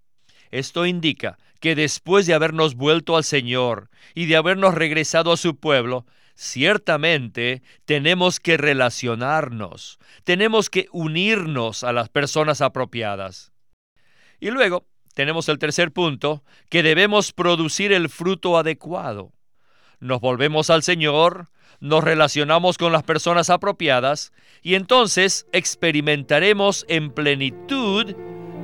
Esto 0.50 0.86
indica 0.86 1.38
que 1.60 1.74
después 1.74 2.26
de 2.26 2.34
habernos 2.34 2.74
vuelto 2.74 3.16
al 3.16 3.24
Señor 3.24 3.90
y 4.14 4.26
de 4.26 4.36
habernos 4.36 4.74
regresado 4.74 5.32
a 5.32 5.36
su 5.36 5.56
pueblo, 5.56 6.06
ciertamente 6.34 7.62
tenemos 7.84 8.40
que 8.40 8.56
relacionarnos, 8.56 9.98
tenemos 10.24 10.68
que 10.68 10.88
unirnos 10.92 11.84
a 11.84 11.92
las 11.92 12.08
personas 12.08 12.60
apropiadas. 12.60 13.52
Y 14.40 14.50
luego 14.50 14.86
tenemos 15.14 15.48
el 15.48 15.58
tercer 15.58 15.92
punto, 15.92 16.42
que 16.68 16.82
debemos 16.82 17.32
producir 17.32 17.92
el 17.92 18.08
fruto 18.08 18.58
adecuado. 18.58 19.32
Nos 20.02 20.20
volvemos 20.20 20.68
al 20.68 20.82
Señor, 20.82 21.46
nos 21.78 22.02
relacionamos 22.02 22.76
con 22.76 22.90
las 22.90 23.04
personas 23.04 23.50
apropiadas 23.50 24.32
y 24.60 24.74
entonces 24.74 25.46
experimentaremos 25.52 26.84
en 26.88 27.12
plenitud 27.12 28.12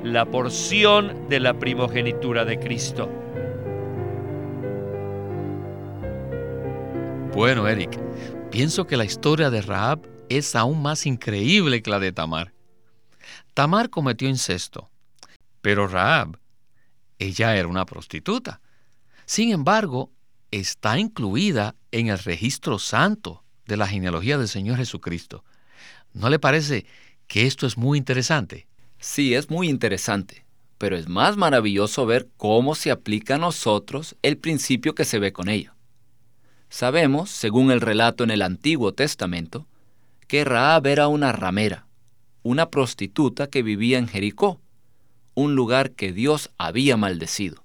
la 0.02 0.25
porción 0.25 1.28
de 1.28 1.38
la 1.38 1.57
primogenitura 1.57 2.45
de 2.45 2.59
Cristo. 2.59 3.09
Bueno, 7.37 7.68
Eric, 7.68 7.97
pienso 8.50 8.88
que 8.88 8.97
la 8.97 9.04
historia 9.04 9.49
de 9.49 9.62
Rahab 9.62 10.00
es 10.28 10.57
aún 10.57 10.83
más 10.83 11.07
increíble 11.07 11.83
que 11.83 11.90
la 11.90 12.00
de 12.00 12.11
Tamar. 12.11 12.52
Tamar 13.54 13.90
cometió 13.90 14.28
incesto, 14.28 14.90
pero 15.61 15.87
Rahab, 15.87 16.37
ella 17.21 17.54
era 17.54 17.68
una 17.68 17.87
prostituta. 17.87 18.61
Sin 19.25 19.52
embargo, 19.52 20.11
está 20.50 20.98
incluida 20.98 21.74
en 21.92 22.08
el 22.08 22.18
registro 22.18 22.78
santo 22.78 23.44
de 23.66 23.76
la 23.76 23.86
genealogía 23.86 24.38
del 24.38 24.48
Señor 24.48 24.78
Jesucristo. 24.78 25.44
¿No 26.12 26.30
le 26.30 26.38
parece 26.38 26.86
que 27.26 27.46
esto 27.46 27.66
es 27.66 27.76
muy 27.76 27.98
interesante? 27.98 28.66
Sí, 28.98 29.34
es 29.34 29.50
muy 29.50 29.68
interesante, 29.68 30.44
pero 30.78 30.96
es 30.96 31.08
más 31.08 31.36
maravilloso 31.36 32.06
ver 32.06 32.28
cómo 32.36 32.74
se 32.74 32.90
aplica 32.90 33.36
a 33.36 33.38
nosotros 33.38 34.16
el 34.22 34.38
principio 34.38 34.94
que 34.94 35.04
se 35.04 35.18
ve 35.18 35.32
con 35.32 35.48
ella. 35.48 35.74
Sabemos, 36.70 37.30
según 37.30 37.70
el 37.70 37.80
relato 37.80 38.24
en 38.24 38.30
el 38.30 38.42
Antiguo 38.42 38.92
Testamento, 38.92 39.66
que 40.26 40.44
Raab 40.44 40.86
era 40.86 41.08
una 41.08 41.32
ramera, 41.32 41.86
una 42.42 42.70
prostituta 42.70 43.48
que 43.48 43.62
vivía 43.62 43.98
en 43.98 44.08
Jericó, 44.08 44.60
un 45.34 45.54
lugar 45.54 45.92
que 45.92 46.12
Dios 46.12 46.50
había 46.58 46.96
maldecido. 46.96 47.64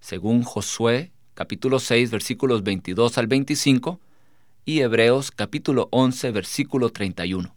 Según 0.00 0.42
Josué, 0.42 1.12
capítulo 1.38 1.78
6, 1.78 2.10
versículos 2.10 2.64
22 2.64 3.16
al 3.16 3.28
25, 3.28 4.00
y 4.64 4.80
Hebreos, 4.80 5.30
capítulo 5.30 5.86
11, 5.92 6.32
versículo 6.32 6.90
31. 6.90 7.54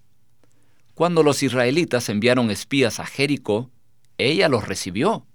Cuando 0.93 1.23
los 1.23 1.41
israelitas 1.41 2.07
enviaron 2.09 2.51
espías 2.51 2.99
a 2.99 3.07
Jericó, 3.07 3.71
ella 4.19 4.49
los 4.49 4.67
recibió. 4.67 5.25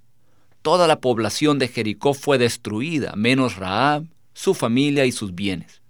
Toda 0.63 0.87
la 0.87 1.01
población 1.01 1.59
de 1.59 1.67
Jericó 1.67 2.15
fue 2.15 2.39
destruida, 2.39 3.17
menos 3.17 3.57
Raab, 3.57 4.07
su 4.33 4.55
familia 4.55 5.07
y 5.07 5.11
sus 5.11 5.35
bienes. 5.35 5.83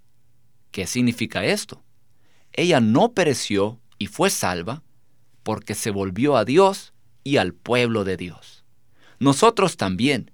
¿Qué 0.71 0.87
significa 0.87 1.45
esto? 1.45 1.83
Ella 2.53 2.79
no 2.79 3.11
pereció 3.11 3.79
y 3.99 4.07
fue 4.07 4.31
salva 4.31 4.81
porque 5.43 5.75
se 5.75 5.91
volvió 5.91 6.35
a 6.35 6.43
Dios 6.43 6.91
y 7.23 7.37
al 7.37 7.53
pueblo 7.53 8.03
de 8.03 8.17
Dios. 8.17 8.65
Nosotros 9.19 9.77
también, 9.77 10.31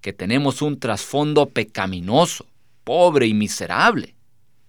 que 0.00 0.12
tenemos 0.12 0.62
un 0.62 0.78
trasfondo 0.78 1.46
pecaminoso, 1.46 2.46
pobre 2.84 3.26
y 3.26 3.34
miserable, 3.34 4.14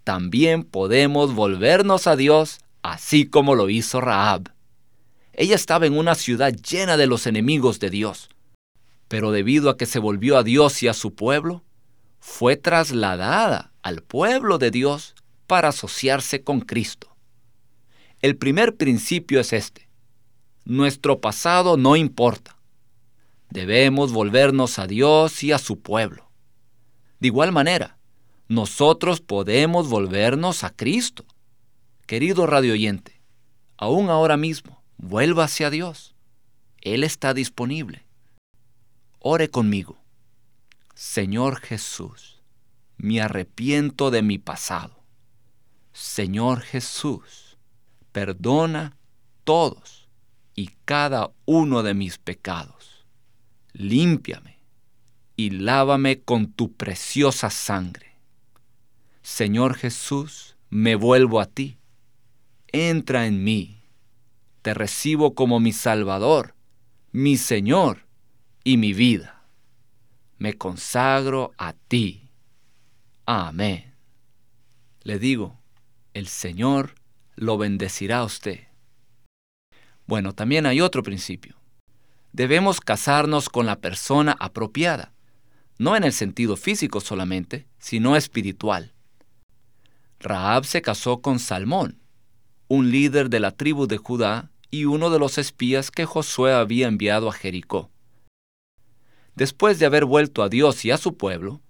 también 0.04 0.64
podemos 0.64 1.34
volvernos 1.34 2.08
a 2.08 2.16
Dios 2.16 2.60
así 2.82 3.26
como 3.26 3.56
lo 3.56 3.70
hizo 3.70 4.02
Raab. 4.02 4.52
Ella 5.34 5.56
estaba 5.56 5.86
en 5.86 5.98
una 5.98 6.16
ciudad 6.16 6.54
llena 6.54 6.98
de 6.98 7.08
los 7.08 7.28
enemigos 7.28 7.80
de 7.80 7.90
Dios, 7.90 8.30
pero 9.08 9.32
debido 9.32 9.70
a 9.70 9.78
que 9.78 9.86
se 9.86 10.00
volvió 10.00 10.38
a 10.38 10.44
Dios 10.44 10.82
y 10.84 10.88
a 10.88 10.94
su 10.94 11.14
pueblo, 11.14 11.64
fue 12.20 12.56
trasladada 12.56 13.72
al 13.82 14.02
pueblo 14.02 14.58
de 14.58 14.72
Dios 14.72 15.16
para 15.48 15.70
asociarse 15.70 16.44
con 16.44 16.62
Cristo. 16.62 17.16
El 18.22 18.38
primer 18.38 18.76
principio 18.76 19.40
es 19.40 19.54
este. 19.54 19.90
Nuestro 20.64 21.20
pasado 21.20 21.78
no 21.78 21.96
importa. 21.96 22.56
Debemos 23.52 24.14
volvernos 24.14 24.80
a 24.80 24.88
Dios 24.88 25.44
y 25.44 25.52
a 25.52 25.58
su 25.58 25.82
pueblo. 25.82 26.32
De 27.20 27.28
igual 27.28 27.52
manera, 27.52 27.98
nosotros 28.48 29.20
podemos 29.20 29.90
volvernos 29.90 30.64
a 30.64 30.70
Cristo. 30.70 31.26
Querido 32.08 32.48
radio 32.48 32.74
oyente, 32.74 33.22
aún 33.78 34.10
ahora 34.10 34.38
mismo, 34.38 34.84
vuelva 34.98 35.44
hacia 35.44 35.70
Dios. 35.70 36.16
Él 36.80 37.04
está 37.04 37.34
disponible. 37.34 38.06
Ore 39.20 39.50
conmigo. 39.50 40.02
Señor 40.96 41.60
Jesús, 41.60 42.42
me 42.96 43.22
arrepiento 43.22 44.12
de 44.12 44.22
mi 44.22 44.38
pasado. 44.38 45.04
Señor 45.92 46.62
Jesús, 46.62 47.58
perdona 48.14 48.98
todos 49.44 50.08
y 50.56 50.68
cada 50.86 51.32
uno 51.46 51.84
de 51.84 51.94
mis 51.94 52.18
pecados. 52.18 52.81
Límpiame 53.82 54.60
y 55.36 55.50
lávame 55.50 56.22
con 56.22 56.54
tu 56.54 56.72
preciosa 56.74 57.50
sangre. 57.50 58.14
Señor 59.24 59.74
Jesús, 59.74 60.56
me 60.70 60.94
vuelvo 60.94 61.40
a 61.40 61.48
ti. 61.48 61.80
Entra 62.68 63.26
en 63.26 63.44
mí. 63.44 63.82
Te 64.62 64.76
recibo 64.76 65.34
como 65.34 65.60
mi 65.60 65.74
Salvador, 65.74 66.54
mi 67.12 67.38
Señor 67.38 68.06
y 68.64 68.78
mi 68.78 68.94
vida. 68.94 69.48
Me 70.38 70.54
consagro 70.54 71.56
a 71.58 71.74
ti. 71.74 72.30
Amén. 73.26 73.96
Le 75.02 75.18
digo, 75.18 75.60
el 76.14 76.28
Señor 76.28 76.94
lo 77.36 77.58
bendecirá 77.58 78.20
a 78.20 78.26
usted. 78.26 78.68
Bueno, 80.06 80.34
también 80.34 80.68
hay 80.68 80.82
otro 80.82 81.02
principio. 81.02 81.61
Debemos 82.34 82.80
casarnos 82.80 83.50
con 83.50 83.66
la 83.66 83.80
persona 83.80 84.36
apropiada, 84.40 85.14
no 85.78 85.96
en 85.96 86.04
el 86.04 86.14
sentido 86.14 86.56
físico 86.56 87.02
solamente, 87.02 87.68
sino 87.78 88.16
espiritual. 88.16 88.94
Raab 90.20 90.66
se 90.66 90.82
casó 90.82 91.22
con 91.22 91.40
Salmón, 91.40 92.00
un 92.68 92.92
líder 92.92 93.30
de 93.30 93.40
la 93.40 93.52
tribu 93.52 93.88
de 93.88 93.98
Judá 93.98 94.52
y 94.70 94.86
uno 94.86 95.10
de 95.10 95.20
los 95.20 95.38
espías 95.38 95.92
que 95.92 96.06
Josué 96.06 96.54
había 96.54 96.88
enviado 96.88 97.28
a 97.28 97.34
Jericó. 97.34 97.90
Después 99.36 99.80
de 99.80 99.86
haber 99.86 100.06
vuelto 100.06 100.44
a 100.44 100.50
Dios 100.50 100.86
y 100.86 100.92
a 100.92 100.98
su 100.98 101.18
pueblo, 101.18 101.62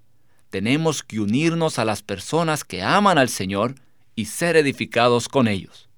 tenemos 0.49 1.01
que 1.01 1.19
unirnos 1.19 1.79
a 1.79 1.85
las 1.85 2.03
personas 2.03 2.63
que 2.63 2.83
aman 2.83 3.17
al 3.17 3.29
Señor 3.29 3.75
y 4.15 4.25
ser 4.25 4.57
edificados 4.57 5.29
con 5.29 5.47
ellos. 5.47 5.89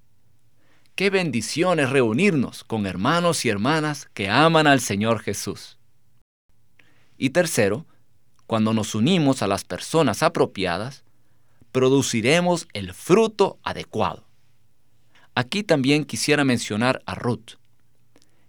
Qué 0.94 1.10
bendición 1.10 1.80
es 1.80 1.90
reunirnos 1.90 2.62
con 2.62 2.86
hermanos 2.86 3.44
y 3.44 3.48
hermanas 3.48 4.08
que 4.14 4.28
aman 4.28 4.68
al 4.68 4.78
Señor 4.78 5.18
Jesús. 5.18 5.76
Y 7.18 7.30
tercero, 7.30 7.84
cuando 8.46 8.72
nos 8.72 8.94
unimos 8.94 9.42
a 9.42 9.48
las 9.48 9.64
personas 9.64 10.22
apropiadas, 10.22 11.02
produciremos 11.72 12.68
el 12.74 12.94
fruto 12.94 13.58
adecuado. 13.64 14.28
Aquí 15.34 15.64
también 15.64 16.04
quisiera 16.04 16.44
mencionar 16.44 17.02
a 17.06 17.16
Ruth. 17.16 17.58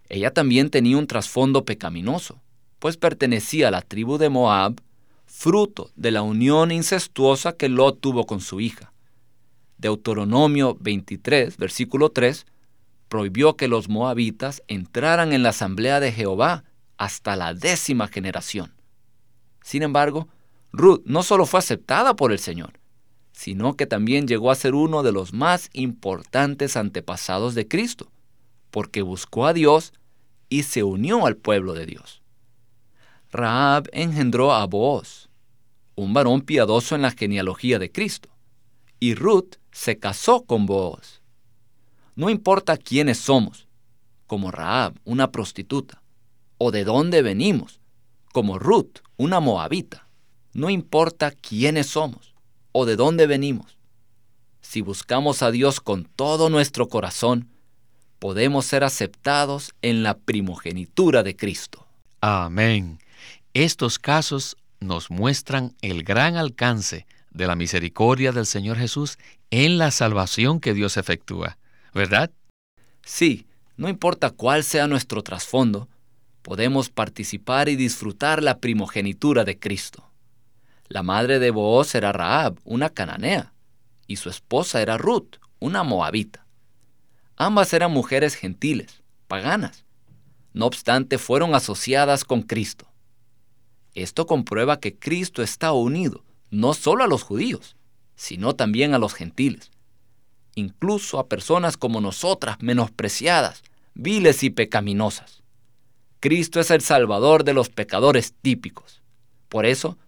Ella 0.08 0.32
también 0.32 0.70
tenía 0.70 0.98
un 0.98 1.08
trasfondo 1.08 1.64
pecaminoso, 1.64 2.40
pues 2.78 2.96
pertenecía 2.96 3.68
a 3.68 3.72
la 3.72 3.82
tribu 3.82 4.18
de 4.18 4.28
Moab, 4.28 4.80
fruto 5.26 5.90
de 5.96 6.12
la 6.12 6.22
unión 6.22 6.70
incestuosa 6.70 7.54
que 7.56 7.68
Lot 7.68 8.00
tuvo 8.00 8.24
con 8.24 8.40
su 8.40 8.60
hija. 8.60 8.92
Deuteronomio 9.78 10.76
23, 10.80 11.56
versículo 11.56 12.10
3, 12.10 12.46
prohibió 13.08 13.56
que 13.56 13.68
los 13.68 13.88
moabitas 13.88 14.62
entraran 14.68 15.32
en 15.32 15.42
la 15.42 15.50
asamblea 15.50 16.00
de 16.00 16.12
Jehová 16.12 16.64
hasta 16.96 17.36
la 17.36 17.54
décima 17.54 18.08
generación. 18.08 18.72
Sin 19.62 19.82
embargo, 19.82 20.28
Ruth 20.72 21.02
no 21.04 21.22
solo 21.22 21.46
fue 21.46 21.60
aceptada 21.60 22.16
por 22.16 22.32
el 22.32 22.38
Señor, 22.38 22.80
sino 23.32 23.74
que 23.74 23.86
también 23.86 24.26
llegó 24.26 24.50
a 24.50 24.54
ser 24.54 24.74
uno 24.74 25.02
de 25.02 25.12
los 25.12 25.32
más 25.32 25.68
importantes 25.72 26.76
antepasados 26.76 27.54
de 27.54 27.68
Cristo, 27.68 28.10
porque 28.70 29.02
buscó 29.02 29.46
a 29.46 29.52
Dios 29.52 29.92
y 30.48 30.62
se 30.62 30.82
unió 30.82 31.26
al 31.26 31.36
pueblo 31.36 31.74
de 31.74 31.86
Dios. 31.86 32.22
Raab 33.30 33.88
engendró 33.92 34.52
a 34.52 34.64
Booz, 34.66 35.28
un 35.94 36.14
varón 36.14 36.42
piadoso 36.42 36.94
en 36.94 37.02
la 37.02 37.10
genealogía 37.10 37.78
de 37.78 37.90
Cristo, 37.90 38.30
y 39.00 39.14
Ruth 39.14 39.56
se 39.72 39.98
casó 39.98 40.44
con 40.44 40.66
Booz. 40.66 41.20
No 42.14 42.30
importa 42.30 42.76
quiénes 42.76 43.18
somos, 43.18 43.68
como 44.26 44.50
Raab, 44.50 44.94
una 45.04 45.30
prostituta, 45.30 46.02
o 46.58 46.70
de 46.70 46.84
dónde 46.84 47.22
venimos, 47.22 47.80
como 48.32 48.58
Ruth, 48.58 49.00
una 49.16 49.40
moabita. 49.40 50.08
No 50.52 50.70
importa 50.70 51.30
quiénes 51.30 51.88
somos 51.88 52.34
o 52.72 52.86
de 52.86 52.96
dónde 52.96 53.26
venimos. 53.26 53.76
Si 54.60 54.80
buscamos 54.80 55.42
a 55.42 55.50
Dios 55.50 55.80
con 55.80 56.04
todo 56.04 56.50
nuestro 56.50 56.88
corazón, 56.88 57.48
podemos 58.18 58.66
ser 58.66 58.82
aceptados 58.82 59.74
en 59.82 60.02
la 60.02 60.16
primogenitura 60.18 61.22
de 61.22 61.36
Cristo. 61.36 61.86
Amén. 62.20 62.98
Estos 63.54 63.98
casos 63.98 64.56
nos 64.80 65.10
muestran 65.10 65.74
el 65.82 66.02
gran 66.02 66.36
alcance 66.36 67.06
de 67.36 67.46
la 67.46 67.54
misericordia 67.54 68.32
del 68.32 68.46
Señor 68.46 68.78
Jesús 68.78 69.18
en 69.50 69.76
la 69.78 69.90
salvación 69.90 70.58
que 70.58 70.72
Dios 70.72 70.96
efectúa, 70.96 71.58
¿verdad? 71.92 72.30
Sí, 73.04 73.46
no 73.76 73.88
importa 73.88 74.30
cuál 74.30 74.64
sea 74.64 74.86
nuestro 74.86 75.22
trasfondo, 75.22 75.88
podemos 76.42 76.88
participar 76.88 77.68
y 77.68 77.76
disfrutar 77.76 78.42
la 78.42 78.58
primogenitura 78.58 79.44
de 79.44 79.58
Cristo. 79.58 80.10
La 80.88 81.02
madre 81.02 81.38
de 81.38 81.50
Booz 81.50 81.94
era 81.94 82.12
Raab, 82.12 82.58
una 82.64 82.88
cananea, 82.88 83.52
y 84.06 84.16
su 84.16 84.30
esposa 84.30 84.80
era 84.80 84.96
Ruth, 84.96 85.36
una 85.58 85.82
moabita. 85.82 86.46
Ambas 87.36 87.72
eran 87.74 87.90
mujeres 87.90 88.34
gentiles, 88.34 89.02
paganas. 89.28 89.84
No 90.54 90.64
obstante, 90.64 91.18
fueron 91.18 91.54
asociadas 91.54 92.24
con 92.24 92.42
Cristo. 92.42 92.86
Esto 93.94 94.26
comprueba 94.26 94.80
que 94.80 94.96
Cristo 94.96 95.42
está 95.42 95.72
unido 95.72 96.25
no 96.50 96.74
solo 96.74 97.04
a 97.04 97.06
los 97.06 97.22
judíos, 97.22 97.76
sino 98.14 98.54
también 98.54 98.94
a 98.94 98.98
los 98.98 99.14
gentiles, 99.14 99.70
incluso 100.54 101.18
a 101.18 101.28
personas 101.28 101.76
como 101.76 102.00
nosotras 102.00 102.56
menospreciadas, 102.60 103.62
viles 103.94 104.42
y 104.42 104.50
pecaminosas. 104.50 105.42
Cristo 106.20 106.60
es 106.60 106.70
el 106.70 106.80
Salvador 106.80 107.44
de 107.44 107.54
los 107.54 107.68
pecadores 107.68 108.34
típicos. 108.40 109.02
Por 109.48 109.66
eso, 109.66 109.98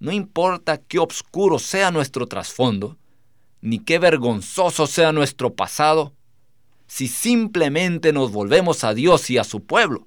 no 0.00 0.12
importa 0.12 0.78
qué 0.78 0.98
oscuro 0.98 1.58
sea 1.58 1.90
nuestro 1.90 2.26
trasfondo, 2.26 2.96
ni 3.60 3.78
qué 3.78 3.98
vergonzoso 3.98 4.86
sea 4.86 5.12
nuestro 5.12 5.54
pasado, 5.54 6.14
si 6.86 7.06
simplemente 7.06 8.12
nos 8.12 8.32
volvemos 8.32 8.82
a 8.82 8.94
Dios 8.94 9.28
y 9.30 9.38
a 9.38 9.44
su 9.44 9.60
pueblo, 9.60 10.06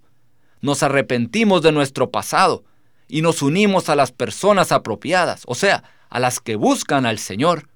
nos 0.61 0.83
arrepentimos 0.83 1.61
de 1.61 1.71
nuestro 1.71 2.09
pasado 2.09 2.63
y 3.11 3.21
nos 3.21 3.41
unimos 3.41 3.89
a 3.89 3.95
las 3.97 4.13
personas 4.13 4.71
apropiadas, 4.71 5.43
o 5.45 5.53
sea, 5.53 5.83
a 6.09 6.19
las 6.21 6.39
que 6.39 6.55
buscan 6.55 7.05
al 7.05 7.19
Señor, 7.19 7.67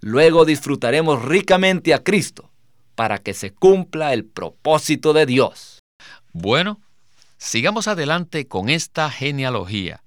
luego 0.00 0.44
disfrutaremos 0.44 1.24
ricamente 1.24 1.94
a 1.94 2.04
Cristo 2.04 2.50
para 2.94 3.16
que 3.16 3.32
se 3.32 3.52
cumpla 3.52 4.12
el 4.12 4.26
propósito 4.26 5.14
de 5.14 5.24
Dios. 5.24 5.78
Bueno, 6.34 6.78
sigamos 7.38 7.88
adelante 7.88 8.48
con 8.48 8.68
esta 8.68 9.10
genealogía. 9.10 10.02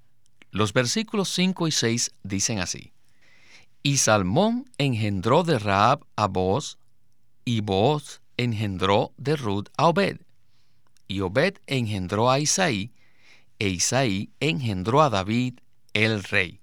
Los 0.52 0.72
versículos 0.72 1.30
5 1.30 1.66
y 1.66 1.72
6 1.72 2.12
dicen 2.22 2.60
así. 2.60 2.92
Y 3.82 3.96
Salmón 3.96 4.70
engendró 4.78 5.42
de 5.42 5.58
Raab 5.58 6.04
a 6.14 6.28
Boaz, 6.28 6.78
y 7.44 7.60
Boaz 7.60 8.20
engendró 8.36 9.10
de 9.16 9.34
Ruth 9.34 9.66
a 9.76 9.88
Obed. 9.88 10.18
Y 11.08 11.22
Obed 11.22 11.56
engendró 11.66 12.30
a 12.30 12.38
Isaí, 12.38 12.92
e 13.64 13.68
Isaí 13.68 14.28
engendró 14.40 15.00
a 15.00 15.08
David 15.08 15.60
el 15.94 16.22
rey. 16.22 16.60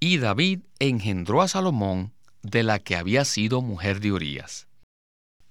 Y 0.00 0.18
David 0.18 0.60
engendró 0.78 1.40
a 1.40 1.48
Salomón 1.48 2.12
de 2.42 2.62
la 2.62 2.78
que 2.78 2.94
había 2.94 3.24
sido 3.24 3.62
mujer 3.62 4.00
de 4.00 4.12
Urías. 4.12 4.66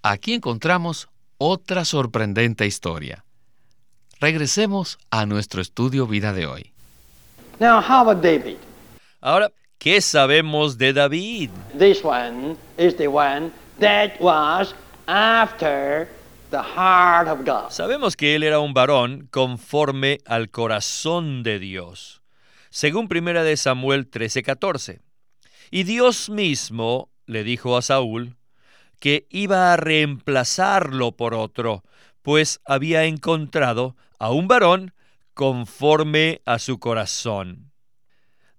Aquí 0.04 0.36
encontramos 0.36 1.10
otra 1.40 1.86
sorprendente 1.86 2.68
historia. 2.68 3.26
Regresemos 4.20 5.00
a 5.10 5.26
nuestro 5.26 5.60
estudio 5.60 6.06
vida 6.06 6.34
de 6.34 6.46
hoy. 6.46 6.72
Now, 7.60 7.82
how 7.82 8.08
about 8.08 8.22
David? 8.24 8.58
Ahora, 9.22 9.52
¿qué 9.80 10.02
sabemos 10.02 10.78
de 10.78 10.94
David? 10.94 11.50
This 11.76 12.04
one 12.04 12.58
is 12.78 12.96
the 12.98 13.08
one 13.08 13.52
that 13.80 14.22
was 14.22 14.76
after 15.08 16.08
Sabemos 17.70 18.16
que 18.16 18.36
él 18.36 18.44
era 18.44 18.60
un 18.60 18.74
varón 18.74 19.28
conforme 19.32 20.20
al 20.26 20.50
corazón 20.52 21.44
de 21.44 21.60
Dios, 21.60 22.22
según 22.70 23.08
1 23.10 23.44
de 23.44 23.58
Samuel 23.58 24.10
13:14. 24.10 25.02
Y 25.72 25.84
Dios 25.84 26.30
mismo 26.30 27.10
le 27.26 27.44
dijo 27.44 27.78
a 27.78 27.82
Saúl 27.82 28.36
que 29.00 29.26
iba 29.30 29.74
a 29.74 29.78
reemplazarlo 29.78 31.14
por 31.14 31.34
otro, 31.34 31.84
pues 32.22 32.62
había 32.66 33.06
encontrado 33.06 33.96
a 34.20 34.32
un 34.32 34.48
varón 34.48 34.94
conforme 35.34 36.42
a 36.46 36.60
su 36.60 36.80
corazón. 36.80 37.72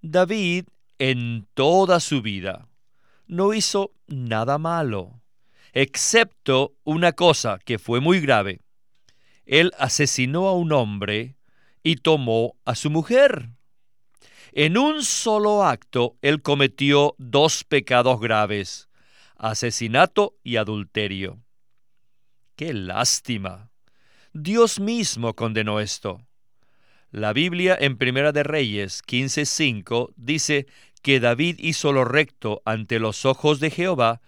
David 0.02 0.66
en 0.98 1.46
toda 1.54 2.00
su 2.00 2.20
vida 2.20 2.68
no 3.26 3.54
hizo 3.54 3.92
nada 4.06 4.58
malo 4.58 5.23
excepto 5.74 6.76
una 6.84 7.12
cosa 7.12 7.58
que 7.58 7.78
fue 7.78 8.00
muy 8.00 8.20
grave. 8.20 8.60
Él 9.44 9.72
asesinó 9.78 10.48
a 10.48 10.54
un 10.54 10.72
hombre 10.72 11.36
y 11.82 11.96
tomó 11.96 12.56
a 12.64 12.76
su 12.76 12.90
mujer. 12.90 13.50
En 14.52 14.78
un 14.78 15.02
solo 15.02 15.64
acto, 15.64 16.16
él 16.22 16.40
cometió 16.40 17.16
dos 17.18 17.64
pecados 17.64 18.20
graves, 18.20 18.88
asesinato 19.36 20.36
y 20.44 20.56
adulterio. 20.56 21.42
¡Qué 22.54 22.72
lástima! 22.72 23.70
Dios 24.32 24.78
mismo 24.78 25.34
condenó 25.34 25.80
esto. 25.80 26.24
La 27.10 27.32
Biblia 27.32 27.76
en 27.78 27.98
Primera 27.98 28.30
de 28.30 28.44
Reyes 28.44 29.02
15:5 29.02 30.12
dice 30.16 30.66
que 31.02 31.18
David 31.18 31.56
hizo 31.58 31.92
lo 31.92 32.04
recto 32.04 32.62
ante 32.64 33.00
los 33.00 33.24
ojos 33.24 33.60
de 33.60 33.70
Jehová 33.70 34.20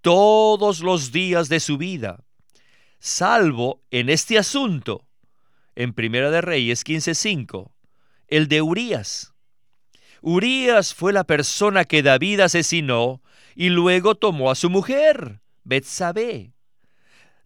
todos 0.00 0.80
los 0.80 1.12
días 1.12 1.48
de 1.48 1.60
su 1.60 1.78
vida, 1.78 2.24
salvo 2.98 3.82
en 3.90 4.08
este 4.08 4.38
asunto, 4.38 5.06
en 5.74 5.92
Primera 5.92 6.30
de 6.30 6.40
Reyes 6.40 6.84
15:5, 6.84 7.72
el 8.28 8.48
de 8.48 8.62
Urías. 8.62 9.32
Urías 10.20 10.94
fue 10.94 11.12
la 11.12 11.24
persona 11.24 11.84
que 11.84 12.02
David 12.02 12.40
asesinó 12.40 13.22
y 13.54 13.68
luego 13.70 14.16
tomó 14.16 14.50
a 14.50 14.54
su 14.54 14.70
mujer, 14.70 15.40
Betsabé, 15.64 16.52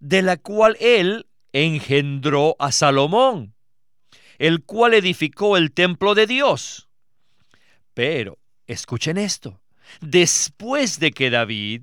de 0.00 0.22
la 0.22 0.36
cual 0.36 0.76
él 0.80 1.26
engendró 1.52 2.56
a 2.58 2.72
Salomón, 2.72 3.54
el 4.38 4.64
cual 4.64 4.94
edificó 4.94 5.56
el 5.56 5.72
templo 5.72 6.14
de 6.14 6.26
Dios. 6.26 6.88
Pero, 7.94 8.38
escuchen 8.66 9.18
esto, 9.18 9.60
después 10.00 10.98
de 10.98 11.12
que 11.12 11.30
David 11.30 11.82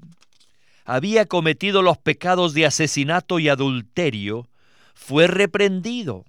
había 0.89 1.27
cometido 1.27 1.83
los 1.83 1.99
pecados 1.99 2.55
de 2.55 2.65
asesinato 2.65 3.37
y 3.37 3.47
adulterio, 3.47 4.49
fue 4.95 5.27
reprendido. 5.27 6.25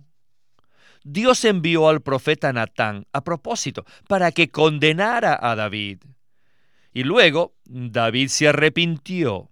Dios 1.03 1.47
envió 1.47 1.89
al 1.89 2.03
profeta 2.03 2.53
Natán 2.53 3.07
a 3.15 3.25
propósito 3.25 3.87
para 4.07 4.33
que 4.33 4.51
condenara 4.51 5.39
a 5.41 5.57
David. 5.57 6.01
Y 6.93 7.05
luego 7.05 7.55
David 7.65 8.29
se 8.29 8.49
arrepintió. 8.49 9.51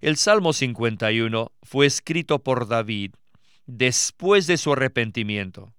El 0.00 0.16
Salmo 0.16 0.54
51 0.54 1.52
fue 1.62 1.86
escrito 1.86 2.40
por 2.40 2.66
David 2.66 3.12
después 3.66 4.48
de 4.48 4.56
su 4.56 4.72
arrepentimiento. 4.72 5.72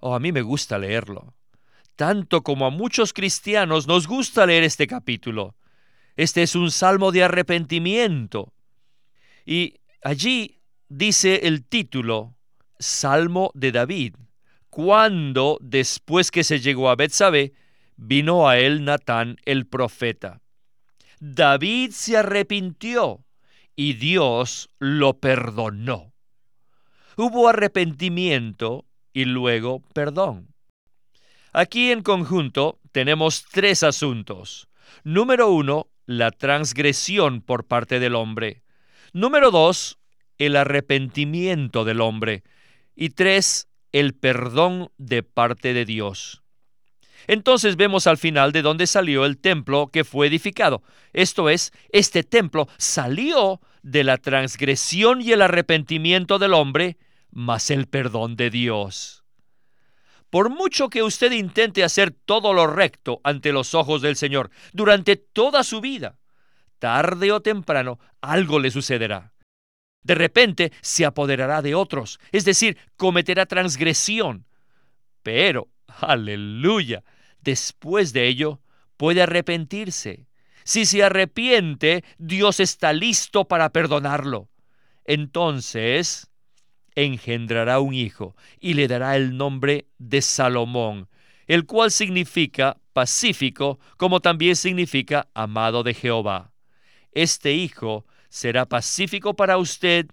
Oh, 0.00 0.16
a 0.16 0.18
mí 0.18 0.32
me 0.32 0.42
gusta 0.42 0.78
leerlo. 0.80 1.32
Tanto 1.94 2.42
como 2.42 2.66
a 2.66 2.70
muchos 2.70 3.12
cristianos 3.12 3.86
nos 3.86 4.08
gusta 4.08 4.46
leer 4.46 4.64
este 4.64 4.88
capítulo. 4.88 5.54
Este 6.16 6.42
es 6.42 6.54
un 6.54 6.70
salmo 6.70 7.12
de 7.12 7.24
arrepentimiento. 7.24 8.52
Y 9.44 9.74
allí 10.02 10.60
dice 10.88 11.40
el 11.44 11.64
título, 11.64 12.36
Salmo 12.78 13.50
de 13.54 13.72
David, 13.72 14.16
cuando, 14.70 15.58
después 15.60 16.30
que 16.30 16.44
se 16.44 16.60
llegó 16.60 16.90
a 16.90 16.96
Betsabé, 16.96 17.52
vino 17.96 18.48
a 18.48 18.58
él 18.58 18.84
Natán 18.84 19.36
el 19.44 19.66
profeta. 19.66 20.40
David 21.20 21.92
se 21.92 22.16
arrepintió 22.16 23.24
y 23.74 23.94
Dios 23.94 24.70
lo 24.78 25.18
perdonó. 25.18 26.12
Hubo 27.16 27.48
arrepentimiento 27.48 28.84
y 29.12 29.24
luego 29.24 29.80
perdón. 29.94 30.48
Aquí 31.52 31.90
en 31.90 32.02
conjunto 32.02 32.78
tenemos 32.92 33.46
tres 33.50 33.82
asuntos. 33.82 34.68
Número 35.04 35.50
uno, 35.50 35.88
la 36.06 36.30
transgresión 36.30 37.42
por 37.42 37.66
parte 37.66 38.00
del 38.00 38.14
hombre. 38.14 38.62
Número 39.12 39.50
dos, 39.50 39.98
el 40.38 40.56
arrepentimiento 40.56 41.84
del 41.84 42.00
hombre. 42.00 42.44
Y 42.94 43.10
tres, 43.10 43.68
el 43.92 44.14
perdón 44.14 44.90
de 44.96 45.22
parte 45.22 45.74
de 45.74 45.84
Dios. 45.84 46.42
Entonces 47.26 47.76
vemos 47.76 48.06
al 48.06 48.18
final 48.18 48.52
de 48.52 48.62
dónde 48.62 48.86
salió 48.86 49.24
el 49.24 49.38
templo 49.38 49.88
que 49.88 50.04
fue 50.04 50.28
edificado. 50.28 50.82
Esto 51.12 51.50
es, 51.50 51.72
este 51.90 52.22
templo 52.22 52.68
salió 52.78 53.60
de 53.82 54.04
la 54.04 54.16
transgresión 54.16 55.20
y 55.20 55.32
el 55.32 55.42
arrepentimiento 55.42 56.38
del 56.38 56.54
hombre 56.54 56.98
más 57.30 57.70
el 57.70 57.86
perdón 57.86 58.36
de 58.36 58.50
Dios. 58.50 59.25
Por 60.36 60.50
mucho 60.50 60.90
que 60.90 61.02
usted 61.02 61.32
intente 61.32 61.82
hacer 61.82 62.10
todo 62.10 62.52
lo 62.52 62.66
recto 62.66 63.22
ante 63.24 63.52
los 63.52 63.72
ojos 63.72 64.02
del 64.02 64.16
Señor 64.16 64.50
durante 64.74 65.16
toda 65.16 65.64
su 65.64 65.80
vida, 65.80 66.18
tarde 66.78 67.32
o 67.32 67.40
temprano 67.40 67.98
algo 68.20 68.58
le 68.58 68.70
sucederá. 68.70 69.32
De 70.02 70.14
repente 70.14 70.72
se 70.82 71.06
apoderará 71.06 71.62
de 71.62 71.74
otros, 71.74 72.20
es 72.32 72.44
decir, 72.44 72.76
cometerá 72.98 73.46
transgresión. 73.46 74.44
Pero, 75.22 75.68
aleluya, 75.86 77.02
después 77.40 78.12
de 78.12 78.28
ello 78.28 78.60
puede 78.98 79.22
arrepentirse. 79.22 80.26
Si 80.64 80.84
se 80.84 81.02
arrepiente, 81.02 82.04
Dios 82.18 82.60
está 82.60 82.92
listo 82.92 83.46
para 83.46 83.70
perdonarlo. 83.70 84.50
Entonces, 85.06 86.28
engendrará 86.96 87.78
un 87.78 87.94
hijo 87.94 88.34
y 88.58 88.74
le 88.74 88.88
dará 88.88 89.16
el 89.16 89.36
nombre 89.36 89.86
de 89.98 90.22
Salomón, 90.22 91.08
el 91.46 91.66
cual 91.66 91.92
significa 91.92 92.78
pacífico, 92.92 93.78
como 93.96 94.20
también 94.20 94.56
significa 94.56 95.28
amado 95.34 95.82
de 95.82 95.94
Jehová. 95.94 96.52
Este 97.12 97.52
hijo 97.52 98.06
será 98.28 98.66
pacífico 98.66 99.34
para 99.34 99.58
usted 99.58 100.06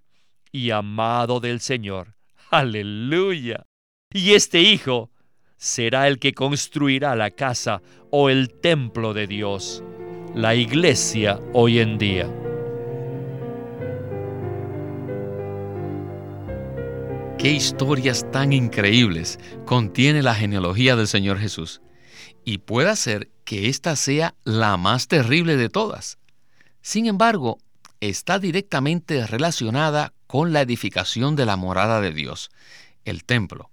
y 0.51 0.69
amado 0.69 1.39
del 1.39 1.59
Señor. 1.59 2.15
Aleluya. 2.51 3.65
Y 4.13 4.33
este 4.33 4.61
hijo 4.61 5.09
será 5.57 6.07
el 6.07 6.19
que 6.19 6.33
construirá 6.33 7.15
la 7.15 7.31
casa 7.31 7.81
o 8.11 8.29
el 8.29 8.49
templo 8.61 9.13
de 9.13 9.27
Dios, 9.27 9.83
la 10.35 10.53
iglesia 10.55 11.39
hoy 11.53 11.79
en 11.79 11.97
día. 11.97 12.52
Qué 17.43 17.51
historias 17.51 18.25
tan 18.31 18.53
increíbles 18.53 19.37
contiene 19.65 20.23
la 20.23 20.33
genealogía 20.33 20.95
del 20.95 21.09
Señor 21.09 21.39
Jesús. 21.39 21.81
Y 22.45 22.59
puede 22.59 22.95
ser 22.95 23.31
que 23.43 23.67
esta 23.67 23.97
sea 23.97 24.33
la 24.45 24.77
más 24.77 25.09
terrible 25.09 25.57
de 25.57 25.67
todas. 25.67 26.19
Sin 26.81 27.05
embargo, 27.05 27.57
está 27.99 28.39
directamente 28.39 29.27
relacionada 29.27 30.13
con 30.25 30.53
la 30.53 30.61
edificación 30.61 31.35
de 31.35 31.45
la 31.45 31.57
morada 31.57 31.99
de 31.99 32.13
Dios, 32.13 32.49
el 33.03 33.25
templo. 33.25 33.69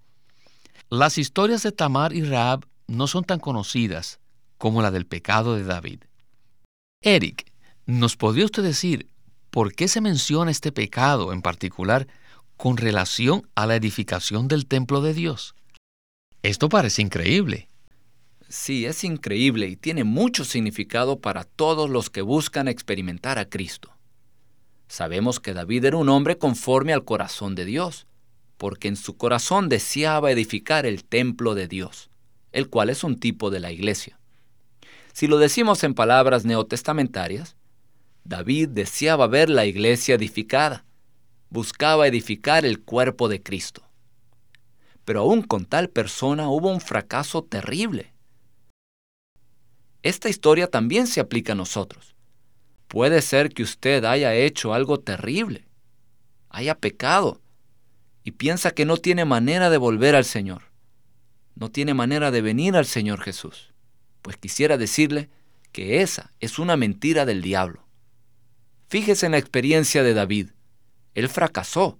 Las 0.89 1.17
historias 1.17 1.63
de 1.63 1.71
Tamar 1.71 2.13
y 2.13 2.25
Raab 2.25 2.67
no 2.89 3.07
son 3.07 3.23
tan 3.23 3.39
conocidas 3.39 4.19
como 4.59 4.83
la 4.83 4.91
del 4.91 5.07
pecado 5.07 5.55
de 5.55 5.63
David. 5.63 6.01
Eric, 7.03 7.53
¿nos 7.87 8.17
podría 8.17 8.47
usted 8.47 8.65
decir 8.65 9.09
por 9.53 9.73
qué 9.77 9.87
se 9.87 10.01
menciona 10.01 10.51
este 10.51 10.73
pecado 10.73 11.33
en 11.33 11.41
particular 11.41 12.09
con 12.61 12.77
relación 12.77 13.49
a 13.55 13.64
la 13.64 13.75
edificación 13.75 14.46
del 14.46 14.66
templo 14.66 15.01
de 15.01 15.14
Dios. 15.14 15.55
Esto 16.42 16.68
parece 16.68 17.01
increíble. 17.01 17.68
Sí, 18.51 18.85
es 18.85 19.03
increíble 19.03 19.66
y 19.66 19.77
tiene 19.77 20.05
mucho 20.05 20.44
significado 20.44 21.20
para 21.20 21.44
todos 21.44 21.88
los 21.88 22.11
que 22.11 22.20
buscan 22.20 22.68
experimentar 22.68 23.38
a 23.38 23.49
Cristo. 23.49 23.96
Sabemos 24.88 25.40
que 25.40 25.55
David 25.55 25.87
era 25.87 25.96
un 25.96 26.11
hombre 26.11 26.37
conforme 26.37 26.92
al 26.92 27.03
corazón 27.03 27.55
de 27.55 27.64
Dios, 27.64 28.07
porque 28.59 28.88
en 28.88 28.96
su 28.96 29.16
corazón 29.16 29.70
deseaba 29.70 30.31
edificar 30.31 30.85
el 30.85 31.03
templo 31.05 31.55
de 31.55 31.66
Dios, 31.66 32.11
el 32.53 32.68
cual 32.68 32.90
es 32.90 33.05
un 33.05 33.18
tipo 33.18 33.49
de 33.49 33.61
la 33.61 33.73
iglesia. 33.73 34.20
Si 35.14 35.29
lo 35.29 35.38
decimos 35.38 35.83
en 35.83 35.94
palabras 35.94 36.44
neotestamentarias, 36.44 37.57
David 38.25 38.68
deseaba 38.68 39.29
ver 39.29 39.49
la 39.49 39.64
iglesia 39.64 40.16
edificada, 40.16 40.85
buscaba 41.51 42.07
edificar 42.07 42.65
el 42.65 42.81
cuerpo 42.81 43.29
de 43.29 43.43
Cristo. 43.43 43.83
Pero 45.05 45.21
aún 45.21 45.43
con 45.43 45.67
tal 45.67 45.91
persona 45.91 46.49
hubo 46.49 46.71
un 46.71 46.81
fracaso 46.81 47.43
terrible. 47.43 48.13
Esta 50.03 50.29
historia 50.29 50.69
también 50.69 51.07
se 51.07 51.21
aplica 51.21 51.53
a 51.53 51.57
nosotros. 51.57 52.15
Puede 52.89 53.21
ser 53.21 53.51
que 53.51 53.63
usted 53.63 54.05
haya 54.05 54.35
hecho 54.35 54.73
algo 54.73 54.99
terrible, 54.99 55.67
haya 56.49 56.75
pecado, 56.75 57.41
y 58.25 58.33
piensa 58.33 58.71
que 58.71 58.85
no 58.85 58.97
tiene 58.97 59.25
manera 59.25 59.71
de 59.71 59.79
volver 59.79 60.15
al 60.15 60.25
Señor. 60.25 60.63
No 61.55 61.71
tiene 61.71 61.95
manera 61.95 62.31
de 62.31 62.43
venir 62.43 62.77
al 62.77 62.87
Señor 62.87 63.21
Jesús. 63.21 63.73
Pues 64.23 64.37
quisiera 64.37 64.79
decirle 64.79 65.29
que 65.73 66.03
esa 66.03 66.33
es 66.41 66.59
una 66.59 66.77
mentira 66.77 67.27
del 67.27 67.43
diablo. 67.43 67.87
Fíjese 68.89 69.27
en 69.27 69.33
la 69.33 69.39
experiencia 69.39 70.03
de 70.03 70.15
David. 70.15 70.51
Él 71.14 71.29
fracasó, 71.29 71.99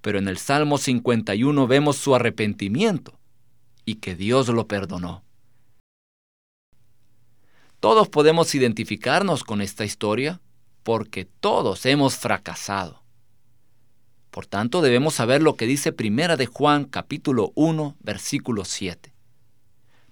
pero 0.00 0.18
en 0.18 0.28
el 0.28 0.38
Salmo 0.38 0.78
51 0.78 1.66
vemos 1.66 1.96
su 1.96 2.14
arrepentimiento 2.14 3.18
y 3.84 3.96
que 3.96 4.14
Dios 4.14 4.48
lo 4.48 4.66
perdonó. 4.66 5.24
Todos 7.80 8.08
podemos 8.08 8.54
identificarnos 8.54 9.44
con 9.44 9.60
esta 9.60 9.84
historia 9.84 10.40
porque 10.82 11.24
todos 11.24 11.86
hemos 11.86 12.16
fracasado. 12.16 13.02
Por 14.30 14.46
tanto, 14.46 14.82
debemos 14.82 15.14
saber 15.14 15.42
lo 15.42 15.56
que 15.56 15.66
dice 15.66 15.92
Primera 15.92 16.36
de 16.36 16.46
Juan 16.46 16.84
capítulo 16.84 17.52
1, 17.54 17.96
versículo 18.00 18.64
7. 18.64 19.14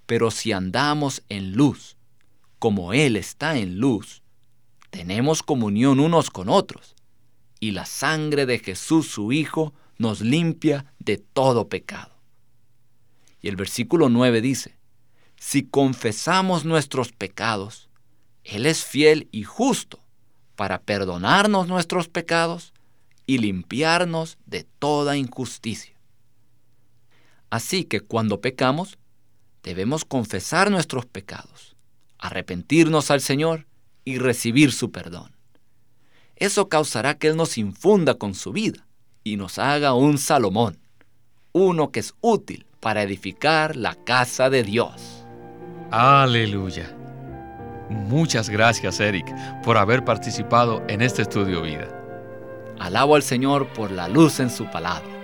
Pero 0.06 0.30
si 0.30 0.52
andamos 0.52 1.22
en 1.28 1.52
luz, 1.52 1.96
como 2.58 2.92
Él 2.92 3.16
está 3.16 3.56
en 3.58 3.78
luz, 3.78 4.22
tenemos 4.90 5.42
comunión 5.42 6.00
unos 6.00 6.30
con 6.30 6.48
otros, 6.48 6.94
y 7.64 7.70
la 7.70 7.86
sangre 7.86 8.44
de 8.44 8.58
Jesús 8.58 9.08
su 9.08 9.32
Hijo 9.32 9.72
nos 9.96 10.20
limpia 10.20 10.92
de 10.98 11.16
todo 11.16 11.70
pecado. 11.70 12.12
Y 13.40 13.48
el 13.48 13.56
versículo 13.56 14.10
9 14.10 14.42
dice, 14.42 14.76
si 15.36 15.62
confesamos 15.62 16.66
nuestros 16.66 17.12
pecados, 17.12 17.88
Él 18.42 18.66
es 18.66 18.84
fiel 18.84 19.30
y 19.32 19.44
justo 19.44 20.04
para 20.56 20.82
perdonarnos 20.82 21.66
nuestros 21.66 22.08
pecados 22.08 22.74
y 23.24 23.38
limpiarnos 23.38 24.36
de 24.44 24.64
toda 24.64 25.16
injusticia. 25.16 25.94
Así 27.48 27.84
que 27.84 28.00
cuando 28.00 28.42
pecamos, 28.42 28.98
debemos 29.62 30.04
confesar 30.04 30.70
nuestros 30.70 31.06
pecados, 31.06 31.76
arrepentirnos 32.18 33.10
al 33.10 33.22
Señor 33.22 33.66
y 34.04 34.18
recibir 34.18 34.70
su 34.70 34.92
perdón. 34.92 35.33
Eso 36.36 36.68
causará 36.68 37.14
que 37.14 37.28
Él 37.28 37.36
nos 37.36 37.58
infunda 37.58 38.14
con 38.14 38.34
su 38.34 38.52
vida 38.52 38.86
y 39.22 39.36
nos 39.36 39.58
haga 39.58 39.94
un 39.94 40.18
Salomón, 40.18 40.78
uno 41.52 41.90
que 41.90 42.00
es 42.00 42.14
útil 42.20 42.66
para 42.80 43.02
edificar 43.02 43.76
la 43.76 43.94
casa 43.94 44.50
de 44.50 44.62
Dios. 44.62 45.24
Aleluya. 45.90 46.94
Muchas 47.88 48.50
gracias, 48.50 49.00
Eric, 49.00 49.26
por 49.62 49.76
haber 49.76 50.04
participado 50.04 50.82
en 50.88 51.00
este 51.00 51.22
estudio 51.22 51.62
vida. 51.62 51.88
Alabo 52.78 53.14
al 53.14 53.22
Señor 53.22 53.68
por 53.68 53.90
la 53.90 54.08
luz 54.08 54.40
en 54.40 54.50
su 54.50 54.68
palabra. 54.70 55.23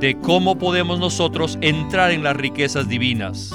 de 0.00 0.18
cómo 0.20 0.56
podemos 0.56 0.98
nosotros 0.98 1.58
entrar 1.60 2.10
en 2.10 2.22
las 2.22 2.36
riquezas 2.36 2.88
divinas. 2.88 3.52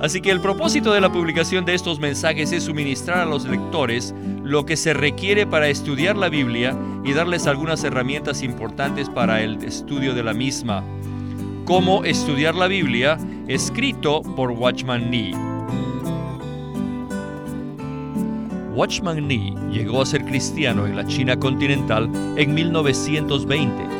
Así 0.00 0.20
que 0.20 0.30
el 0.30 0.40
propósito 0.40 0.92
de 0.92 1.00
la 1.00 1.12
publicación 1.12 1.64
de 1.64 1.74
estos 1.74 2.00
mensajes 2.00 2.52
es 2.52 2.64
suministrar 2.64 3.18
a 3.18 3.26
los 3.26 3.46
lectores 3.46 4.14
lo 4.42 4.64
que 4.64 4.76
se 4.76 4.94
requiere 4.94 5.46
para 5.46 5.68
estudiar 5.68 6.16
la 6.16 6.30
Biblia 6.30 6.76
y 7.04 7.12
darles 7.12 7.46
algunas 7.46 7.84
herramientas 7.84 8.42
importantes 8.42 9.10
para 9.10 9.42
el 9.42 9.62
estudio 9.62 10.14
de 10.14 10.22
la 10.22 10.32
misma. 10.32 10.82
Cómo 11.66 12.04
estudiar 12.04 12.54
la 12.54 12.66
Biblia, 12.66 13.18
escrito 13.46 14.22
por 14.22 14.52
Watchman 14.52 15.10
Nee. 15.10 15.34
Watchman 18.74 19.28
Nee 19.28 19.54
llegó 19.70 20.00
a 20.00 20.06
ser 20.06 20.24
cristiano 20.24 20.86
en 20.86 20.96
la 20.96 21.06
China 21.06 21.38
continental 21.38 22.10
en 22.36 22.54
1920 22.54 23.99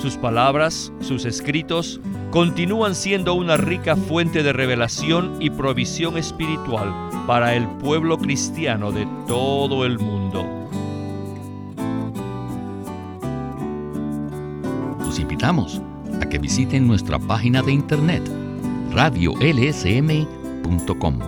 Sus 0.00 0.16
palabras, 0.16 0.92
sus 1.00 1.26
escritos, 1.26 2.00
continúan 2.30 2.94
siendo 2.94 3.34
una 3.34 3.58
rica 3.58 3.96
fuente 3.96 4.42
de 4.42 4.54
revelación 4.54 5.36
y 5.40 5.50
provisión 5.50 6.16
espiritual 6.16 7.10
para 7.26 7.54
el 7.54 7.68
pueblo 7.68 8.16
cristiano 8.16 8.92
de 8.92 9.06
todo 9.28 9.84
el 9.84 9.98
mundo. 9.98 10.46
Los 15.04 15.18
invitamos 15.18 15.82
a 16.22 16.26
que 16.26 16.38
visiten 16.38 16.86
nuestra 16.86 17.18
página 17.18 17.60
de 17.60 17.72
internet 17.72 18.22
radiolsm.com. 18.92 21.18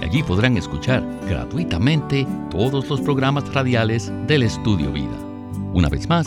Allí 0.00 0.22
podrán 0.22 0.56
escuchar 0.56 1.06
gratuitamente 1.28 2.26
todos 2.50 2.88
los 2.88 3.02
programas 3.02 3.52
radiales 3.52 4.10
del 4.26 4.44
Estudio 4.44 4.90
Vida. 4.92 5.18
Una 5.74 5.90
vez 5.90 6.08
más, 6.08 6.26